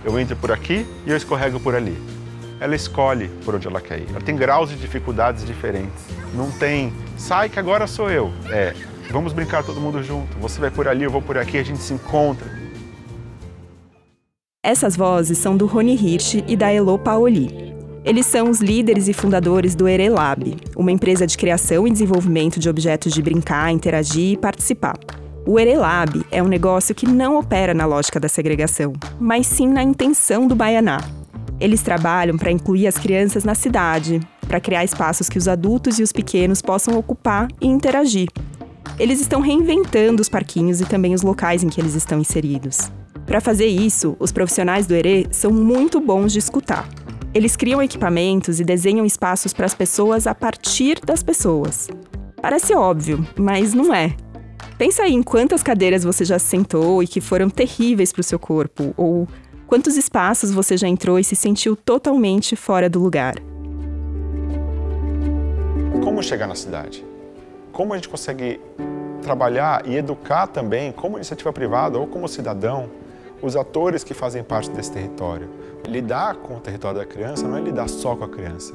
Eu 0.05 0.18
entro 0.18 0.35
por 0.37 0.51
aqui 0.51 0.87
e 1.07 1.11
eu 1.11 1.16
escorrego 1.16 1.61
por 1.61 1.74
ali. 1.74 1.96
Ela 2.61 2.74
escolhe 2.74 3.29
por 3.44 3.55
onde 3.55 3.68
ela 3.68 3.81
quer 3.81 4.01
ir. 4.01 4.07
Ela 4.11 4.20
tem 4.20 4.35
graus 4.35 4.70
de 4.70 4.77
dificuldades 4.77 5.44
diferentes. 5.44 6.05
Não 6.35 6.51
tem, 6.51 6.92
sai 7.16 7.48
que 7.48 7.59
agora 7.59 7.87
sou 7.87 8.11
eu. 8.11 8.33
É, 8.51 8.74
Vamos 9.11 9.33
brincar 9.33 9.64
todo 9.64 9.81
mundo 9.81 10.03
junto. 10.03 10.37
Você 10.38 10.61
vai 10.61 10.70
por 10.70 10.87
ali, 10.87 11.03
eu 11.03 11.11
vou 11.11 11.22
por 11.22 11.38
aqui, 11.38 11.57
a 11.57 11.62
gente 11.62 11.81
se 11.81 11.94
encontra. 11.94 12.46
Essas 14.61 14.97
vozes 14.97 15.38
são 15.38 15.57
do 15.57 15.66
Rony 15.66 15.94
Hirsch 15.94 16.42
e 16.49 16.57
da 16.57 16.68
Elo 16.71 16.99
Paoli. 16.99 17.49
Eles 18.05 18.27
são 18.27 18.51
os 18.51 18.61
líderes 18.61 19.07
e 19.07 19.12
fundadores 19.12 19.77
do 19.77 19.87
Erelab, 19.87 20.57
uma 20.77 20.90
empresa 20.90 21.29
de 21.29 21.38
criação 21.38 21.87
e 21.87 21.92
desenvolvimento 21.92 22.59
de 22.59 22.68
objetos 22.68 23.12
de 23.12 23.23
brincar, 23.23 23.71
interagir 23.71 24.33
e 24.33 24.37
participar. 24.37 24.99
O 25.47 25.61
Erelab 25.61 26.27
é 26.33 26.42
um 26.42 26.49
negócio 26.49 26.92
que 26.92 27.07
não 27.07 27.38
opera 27.38 27.73
na 27.73 27.87
lógica 27.87 28.18
da 28.18 28.29
segregação, 28.29 28.94
mas 29.21 29.47
sim 29.47 29.68
na 29.68 29.83
intenção 29.83 30.49
do 30.49 30.57
Baianá. 30.57 31.03
Eles 31.61 31.81
trabalham 31.81 32.37
para 32.37 32.51
incluir 32.51 32.88
as 32.88 32.99
crianças 32.99 33.44
na 33.44 33.55
cidade, 33.55 34.21
para 34.49 34.61
criar 34.61 34.85
espaços 34.85 35.29
que 35.29 35.38
os 35.38 35.47
adultos 35.47 36.01
e 36.01 36.03
os 36.03 36.12
pequenos 36.12 36.61
possam 36.61 36.99
ocupar 36.99 37.47
e 37.61 37.66
interagir. 37.68 38.29
Eles 38.99 39.21
estão 39.21 39.40
reinventando 39.40 40.21
os 40.21 40.29
parquinhos 40.29 40.81
e 40.81 40.85
também 40.85 41.14
os 41.14 41.23
locais 41.23 41.62
em 41.62 41.68
que 41.68 41.81
eles 41.81 41.94
estão 41.94 42.18
inseridos. 42.18 42.90
Para 43.26 43.40
fazer 43.40 43.66
isso, 43.66 44.16
os 44.18 44.33
profissionais 44.33 44.87
do 44.87 44.94
ERE 44.94 45.26
são 45.31 45.50
muito 45.50 46.00
bons 46.00 46.33
de 46.33 46.38
escutar. 46.38 46.88
Eles 47.35 47.57
criam 47.57 47.83
equipamentos 47.83 48.59
e 48.59 48.64
desenham 48.64 49.04
espaços 49.04 49.52
para 49.52 49.66
as 49.66 49.74
pessoas 49.74 50.26
a 50.26 50.35
partir 50.35 50.98
das 51.04 51.22
pessoas. 51.22 51.88
Parece 52.40 52.74
óbvio, 52.74 53.26
mas 53.37 53.74
não 53.74 53.94
é. 53.94 54.16
Pensa 54.78 55.02
aí 55.02 55.12
em 55.12 55.22
quantas 55.22 55.62
cadeiras 55.62 56.04
você 56.04 56.24
já 56.24 56.38
sentou 56.38 57.02
e 57.02 57.07
que 57.07 57.20
foram 57.20 57.50
terríveis 57.50 58.12
para 58.12 58.20
o 58.20 58.24
seu 58.24 58.38
corpo, 58.38 58.94
ou 58.96 59.28
quantos 59.66 59.96
espaços 59.96 60.52
você 60.52 60.76
já 60.76 60.88
entrou 60.88 61.18
e 61.18 61.24
se 61.24 61.37
sentiu 61.37 61.76
totalmente 61.76 62.57
fora 62.57 62.88
do 62.88 63.00
lugar. 63.00 63.35
Como 66.02 66.22
chegar 66.22 66.46
na 66.46 66.54
cidade? 66.54 67.04
Como 67.72 67.92
a 67.92 67.96
gente 67.96 68.09
consegue 68.09 68.61
trabalhar 69.20 69.87
e 69.87 69.96
educar 69.96 70.46
também, 70.46 70.92
como 70.92 71.18
iniciativa 71.18 71.52
privada 71.52 71.98
ou 71.98 72.07
como 72.07 72.26
cidadão, 72.28 72.88
os 73.40 73.57
atores 73.57 74.03
que 74.03 74.14
fazem 74.14 74.42
parte 74.42 74.70
desse 74.70 74.92
território. 74.92 75.48
Lidar 75.87 76.37
com 76.37 76.57
o 76.57 76.61
território 76.61 76.98
da 76.98 77.07
criança 77.07 77.46
não 77.46 77.57
é 77.57 77.61
lidar 77.61 77.88
só 77.88 78.14
com 78.14 78.24
a 78.24 78.29
criança, 78.29 78.74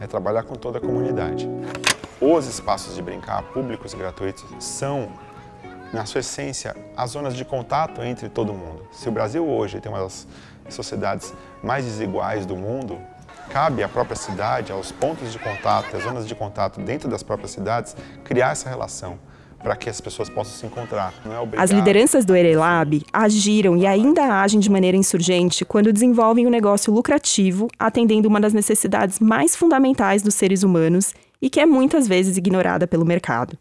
é 0.00 0.06
trabalhar 0.06 0.42
com 0.42 0.54
toda 0.54 0.78
a 0.78 0.80
comunidade. 0.80 1.48
Os 2.20 2.46
espaços 2.46 2.94
de 2.94 3.02
brincar 3.02 3.42
públicos 3.52 3.92
e 3.92 3.96
gratuitos 3.96 4.44
são, 4.58 5.08
na 5.92 6.04
sua 6.04 6.20
essência, 6.20 6.74
as 6.96 7.10
zonas 7.10 7.34
de 7.34 7.44
contato 7.44 8.02
entre 8.02 8.28
todo 8.28 8.52
mundo. 8.52 8.82
Se 8.90 9.08
o 9.08 9.12
Brasil 9.12 9.46
hoje 9.46 9.80
tem 9.80 9.90
uma 9.90 10.00
das 10.00 10.26
sociedades 10.68 11.32
mais 11.62 11.84
desiguais 11.84 12.44
do 12.44 12.56
mundo, 12.56 12.98
cabe 13.50 13.82
à 13.82 13.88
própria 13.88 14.16
cidade, 14.16 14.72
aos 14.72 14.90
pontos 14.90 15.32
de 15.32 15.38
contato, 15.38 15.96
às 15.96 16.02
zonas 16.02 16.26
de 16.26 16.34
contato 16.34 16.80
dentro 16.80 17.08
das 17.08 17.22
próprias 17.22 17.52
cidades, 17.52 17.96
criar 18.24 18.50
essa 18.50 18.68
relação 18.68 19.18
para 19.62 19.76
que 19.76 19.90
as 19.90 20.00
pessoas 20.00 20.28
possam 20.28 20.54
se 20.54 20.66
encontrar. 20.66 21.12
É 21.26 21.60
as 21.60 21.70
lideranças 21.70 22.24
do 22.24 22.34
Erelab 22.34 23.04
agiram 23.12 23.76
e 23.76 23.86
ainda 23.86 24.40
agem 24.40 24.60
de 24.60 24.70
maneira 24.70 24.96
insurgente 24.96 25.64
quando 25.64 25.92
desenvolvem 25.92 26.46
um 26.46 26.50
negócio 26.50 26.92
lucrativo, 26.92 27.68
atendendo 27.78 28.28
uma 28.28 28.40
das 28.40 28.52
necessidades 28.52 29.18
mais 29.18 29.56
fundamentais 29.56 30.22
dos 30.22 30.34
seres 30.34 30.62
humanos 30.62 31.12
e 31.40 31.50
que 31.50 31.60
é 31.60 31.66
muitas 31.66 32.06
vezes 32.06 32.36
ignorada 32.36 32.86
pelo 32.86 33.04
mercado. 33.04 33.58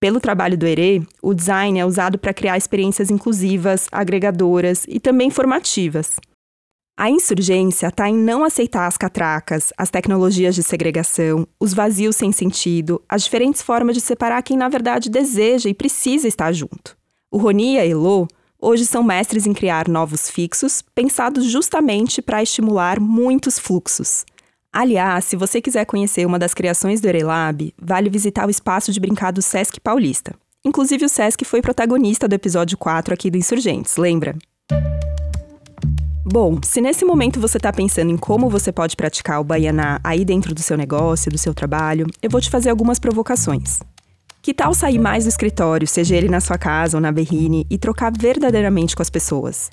Pelo 0.00 0.18
trabalho 0.18 0.56
do 0.56 0.66
ERE, 0.66 1.06
o 1.22 1.34
design 1.34 1.78
é 1.78 1.84
usado 1.84 2.18
para 2.18 2.32
criar 2.32 2.56
experiências 2.56 3.10
inclusivas, 3.10 3.86
agregadoras 3.92 4.86
e 4.88 4.98
também 4.98 5.30
formativas. 5.30 6.16
A 7.00 7.08
insurgência 7.08 7.86
está 7.86 8.10
em 8.10 8.14
não 8.14 8.44
aceitar 8.44 8.86
as 8.86 8.98
catracas, 8.98 9.72
as 9.78 9.88
tecnologias 9.88 10.54
de 10.54 10.62
segregação, 10.62 11.48
os 11.58 11.72
vazios 11.72 12.14
sem 12.14 12.30
sentido, 12.30 13.02
as 13.08 13.22
diferentes 13.22 13.62
formas 13.62 13.96
de 13.96 14.02
separar 14.02 14.42
quem 14.42 14.54
na 14.54 14.68
verdade 14.68 15.08
deseja 15.08 15.70
e 15.70 15.72
precisa 15.72 16.28
estar 16.28 16.52
junto. 16.52 16.94
O 17.30 17.38
Roni 17.38 17.76
e 17.76 17.78
a 17.78 17.86
Elo 17.86 18.28
hoje 18.60 18.84
são 18.84 19.02
mestres 19.02 19.46
em 19.46 19.54
criar 19.54 19.88
novos 19.88 20.28
fixos, 20.28 20.82
pensados 20.94 21.46
justamente 21.46 22.20
para 22.20 22.42
estimular 22.42 23.00
muitos 23.00 23.58
fluxos. 23.58 24.26
Aliás, 24.70 25.24
se 25.24 25.36
você 25.36 25.58
quiser 25.58 25.86
conhecer 25.86 26.26
uma 26.26 26.38
das 26.38 26.52
criações 26.52 27.00
do 27.00 27.08
Erelab, 27.08 27.72
vale 27.80 28.10
visitar 28.10 28.46
o 28.46 28.50
espaço 28.50 28.92
de 28.92 29.00
brincar 29.00 29.30
do 29.30 29.40
Sesc 29.40 29.80
Paulista. 29.80 30.34
Inclusive, 30.62 31.06
o 31.06 31.08
Sesc 31.08 31.46
foi 31.46 31.62
protagonista 31.62 32.28
do 32.28 32.34
episódio 32.34 32.76
4 32.76 33.14
aqui 33.14 33.30
do 33.30 33.38
Insurgentes, 33.38 33.96
lembra? 33.96 34.36
Bom, 36.32 36.60
se 36.62 36.80
nesse 36.80 37.04
momento 37.04 37.40
você 37.40 37.56
está 37.56 37.72
pensando 37.72 38.12
em 38.12 38.16
como 38.16 38.48
você 38.48 38.70
pode 38.70 38.94
praticar 38.94 39.40
o 39.40 39.44
baianá 39.44 39.98
aí 40.04 40.24
dentro 40.24 40.54
do 40.54 40.62
seu 40.62 40.76
negócio, 40.76 41.28
do 41.28 41.36
seu 41.36 41.52
trabalho, 41.52 42.06
eu 42.22 42.30
vou 42.30 42.40
te 42.40 42.48
fazer 42.48 42.70
algumas 42.70 43.00
provocações. 43.00 43.80
Que 44.40 44.54
tal 44.54 44.72
sair 44.72 45.00
mais 45.00 45.24
do 45.24 45.28
escritório, 45.28 45.88
seja 45.88 46.14
ele 46.14 46.28
na 46.28 46.38
sua 46.40 46.56
casa 46.56 46.96
ou 46.96 47.00
na 47.00 47.10
berrine, 47.10 47.66
e 47.68 47.76
trocar 47.76 48.12
verdadeiramente 48.16 48.94
com 48.94 49.02
as 49.02 49.10
pessoas? 49.10 49.72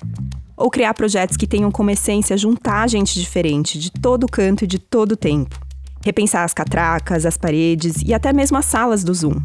Ou 0.56 0.68
criar 0.68 0.94
projetos 0.94 1.36
que 1.36 1.46
tenham 1.46 1.70
como 1.70 1.92
essência 1.92 2.36
juntar 2.36 2.88
gente 2.88 3.20
diferente 3.20 3.78
de 3.78 3.92
todo 3.92 4.26
canto 4.26 4.64
e 4.64 4.66
de 4.66 4.80
todo 4.80 5.16
tempo? 5.16 5.56
Repensar 6.04 6.42
as 6.42 6.52
catracas, 6.52 7.24
as 7.24 7.36
paredes 7.36 8.02
e 8.04 8.12
até 8.12 8.32
mesmo 8.32 8.58
as 8.58 8.66
salas 8.66 9.04
do 9.04 9.14
Zoom. 9.14 9.36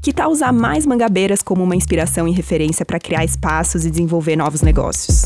Que 0.00 0.14
tal 0.14 0.30
usar 0.30 0.50
mais 0.50 0.86
mangabeiras 0.86 1.42
como 1.42 1.62
uma 1.62 1.76
inspiração 1.76 2.26
e 2.26 2.32
referência 2.32 2.86
para 2.86 2.98
criar 2.98 3.22
espaços 3.22 3.84
e 3.84 3.90
desenvolver 3.90 4.34
novos 4.34 4.62
negócios? 4.62 5.24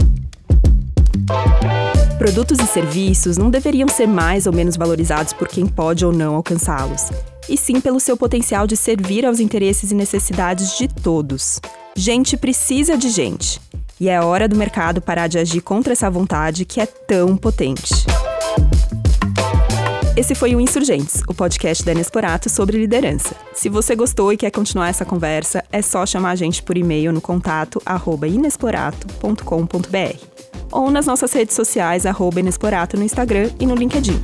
Produtos 2.19 2.59
e 2.59 2.67
serviços 2.67 3.39
não 3.39 3.49
deveriam 3.49 3.89
ser 3.89 4.07
mais 4.07 4.47
ou 4.47 4.53
menos 4.53 4.77
valorizados 4.77 5.33
por 5.33 5.47
quem 5.47 5.67
pode 5.67 6.05
ou 6.05 6.13
não 6.13 6.35
alcançá-los, 6.35 7.11
e 7.49 7.57
sim 7.57 7.81
pelo 7.81 8.01
seu 8.01 8.17
potencial 8.17 8.67
de 8.67 8.77
servir 8.77 9.25
aos 9.25 9.39
interesses 9.39 9.93
e 9.93 9.95
necessidades 9.95 10.77
de 10.77 10.89
todos. 10.89 11.61
Gente 11.95 12.37
precisa 12.37 12.99
de 12.99 13.09
gente, 13.09 13.61
e 14.01 14.09
é 14.09 14.21
hora 14.21 14.49
do 14.49 14.57
mercado 14.57 15.01
parar 15.01 15.29
de 15.29 15.39
agir 15.39 15.61
contra 15.61 15.93
essa 15.93 16.11
vontade 16.11 16.65
que 16.65 16.81
é 16.81 16.87
tão 16.87 17.37
potente. 17.37 17.95
Esse 20.17 20.35
foi 20.35 20.57
o 20.57 20.61
Insurgentes, 20.61 21.23
o 21.29 21.35
podcast 21.35 21.85
da 21.85 21.93
Inexplorato 21.93 22.51
sobre 22.51 22.77
liderança. 22.77 23.37
Se 23.55 23.69
você 23.69 23.95
gostou 23.95 24.33
e 24.33 24.37
quer 24.37 24.51
continuar 24.51 24.89
essa 24.89 25.05
conversa, 25.05 25.65
é 25.71 25.81
só 25.81 26.05
chamar 26.05 26.31
a 26.31 26.37
gente 26.37 26.61
por 26.61 26.77
e-mail 26.77 27.13
no 27.13 27.21
contato 27.21 27.81
inexplorato.com.br 28.27 30.38
ou 30.73 30.91
nas 30.91 31.07
nossas 31.07 31.33
redes 31.33 31.55
sociais, 31.55 32.07
arroba 32.07 32.41
Inexplorato 32.41 32.97
no 32.97 33.05
Instagram 33.05 33.51
e 33.61 33.67
no 33.67 33.75
LinkedIn. 33.75 34.21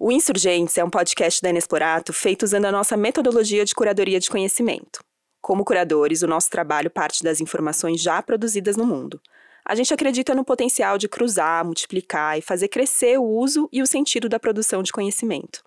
O 0.00 0.10
Insurgentes 0.10 0.78
é 0.78 0.82
um 0.82 0.88
podcast 0.88 1.42
da 1.42 1.50
Inexplorato 1.50 2.14
feito 2.14 2.44
usando 2.44 2.64
a 2.64 2.72
nossa 2.72 2.96
metodologia 2.96 3.62
de 3.62 3.74
curadoria 3.74 4.18
de 4.18 4.30
conhecimento. 4.30 5.00
Como 5.42 5.66
curadores, 5.66 6.22
o 6.22 6.26
nosso 6.26 6.48
trabalho 6.48 6.90
parte 6.90 7.22
das 7.22 7.42
informações 7.42 8.00
já 8.00 8.22
produzidas 8.22 8.74
no 8.74 8.86
mundo. 8.86 9.20
A 9.68 9.74
gente 9.74 9.92
acredita 9.92 10.34
no 10.34 10.46
potencial 10.46 10.96
de 10.96 11.06
cruzar, 11.06 11.62
multiplicar 11.62 12.38
e 12.38 12.40
fazer 12.40 12.68
crescer 12.68 13.18
o 13.18 13.22
uso 13.22 13.68
e 13.70 13.82
o 13.82 13.86
sentido 13.86 14.26
da 14.26 14.40
produção 14.40 14.82
de 14.82 14.90
conhecimento. 14.90 15.62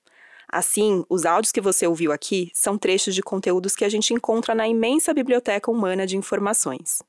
Assim, 0.52 1.06
os 1.08 1.24
áudios 1.24 1.52
que 1.52 1.62
você 1.62 1.86
ouviu 1.86 2.12
aqui 2.12 2.50
são 2.52 2.80
trechos 2.80 3.14
de 3.14 3.22
conteúdos 3.22 3.76
que 3.76 3.86
a 3.86 3.90
gente 3.90 4.12
encontra 4.12 4.56
na 4.56 4.68
imensa 4.68 5.14
biblioteca 5.14 5.70
humana 5.70 6.08
de 6.08 6.18
informações. 6.18 7.04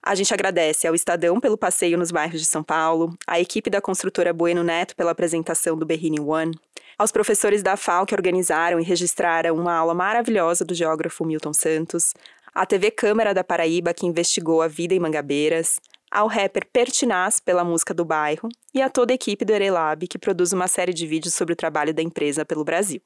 A 0.00 0.14
gente 0.14 0.32
agradece 0.32 0.86
ao 0.86 0.94
Estadão 0.94 1.40
pelo 1.40 1.58
passeio 1.58 1.98
nos 1.98 2.12
bairros 2.12 2.40
de 2.40 2.46
São 2.46 2.62
Paulo, 2.62 3.12
à 3.26 3.40
equipe 3.40 3.68
da 3.68 3.80
construtora 3.80 4.32
Bueno 4.32 4.62
Neto 4.62 4.94
pela 4.94 5.10
apresentação 5.10 5.76
do 5.76 5.84
Berrini 5.84 6.20
One, 6.20 6.56
aos 6.96 7.10
professores 7.10 7.60
da 7.60 7.76
FAO 7.76 8.06
que 8.06 8.14
organizaram 8.14 8.78
e 8.78 8.84
registraram 8.84 9.56
uma 9.56 9.74
aula 9.74 9.94
maravilhosa 9.94 10.64
do 10.64 10.74
geógrafo 10.74 11.24
Milton 11.24 11.52
Santos, 11.52 12.14
à 12.54 12.64
TV 12.64 12.92
Câmara 12.92 13.34
da 13.34 13.42
Paraíba 13.42 13.92
que 13.92 14.06
investigou 14.06 14.62
a 14.62 14.68
vida 14.68 14.94
em 14.94 15.00
Mangabeiras, 15.00 15.80
ao 16.14 16.28
rapper 16.28 16.64
Pertinaz 16.72 17.40
pela 17.40 17.64
música 17.64 17.92
do 17.92 18.04
bairro 18.04 18.48
e 18.72 18.80
a 18.80 18.88
toda 18.88 19.12
a 19.12 19.16
equipe 19.16 19.44
do 19.44 19.52
Erelab 19.52 20.06
que 20.06 20.16
produz 20.16 20.52
uma 20.52 20.68
série 20.68 20.94
de 20.94 21.06
vídeos 21.06 21.34
sobre 21.34 21.52
o 21.52 21.56
trabalho 21.56 21.92
da 21.92 22.00
empresa 22.00 22.44
pelo 22.44 22.64
Brasil. 22.64 23.02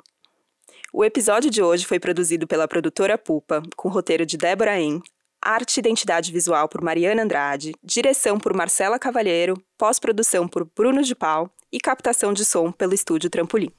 O 0.92 1.02
episódio 1.02 1.50
de 1.50 1.62
hoje 1.62 1.86
foi 1.86 1.98
produzido 1.98 2.46
pela 2.46 2.68
produtora 2.68 3.16
Pupa, 3.16 3.62
com 3.76 3.88
roteiro 3.88 4.26
de 4.26 4.36
Débora 4.36 4.78
En, 4.78 5.00
arte 5.42 5.78
e 5.78 5.80
identidade 5.80 6.30
visual 6.30 6.68
por 6.68 6.82
Mariana 6.82 7.22
Andrade, 7.22 7.72
direção 7.82 8.38
por 8.38 8.54
Marcela 8.54 8.98
Cavalheiro, 8.98 9.54
pós-produção 9.78 10.46
por 10.46 10.68
Bruno 10.76 11.02
de 11.02 11.14
Pau 11.14 11.50
e 11.72 11.80
captação 11.80 12.32
de 12.32 12.44
som 12.44 12.70
pelo 12.70 12.94
estúdio 12.94 13.30
Trampolim. 13.30 13.72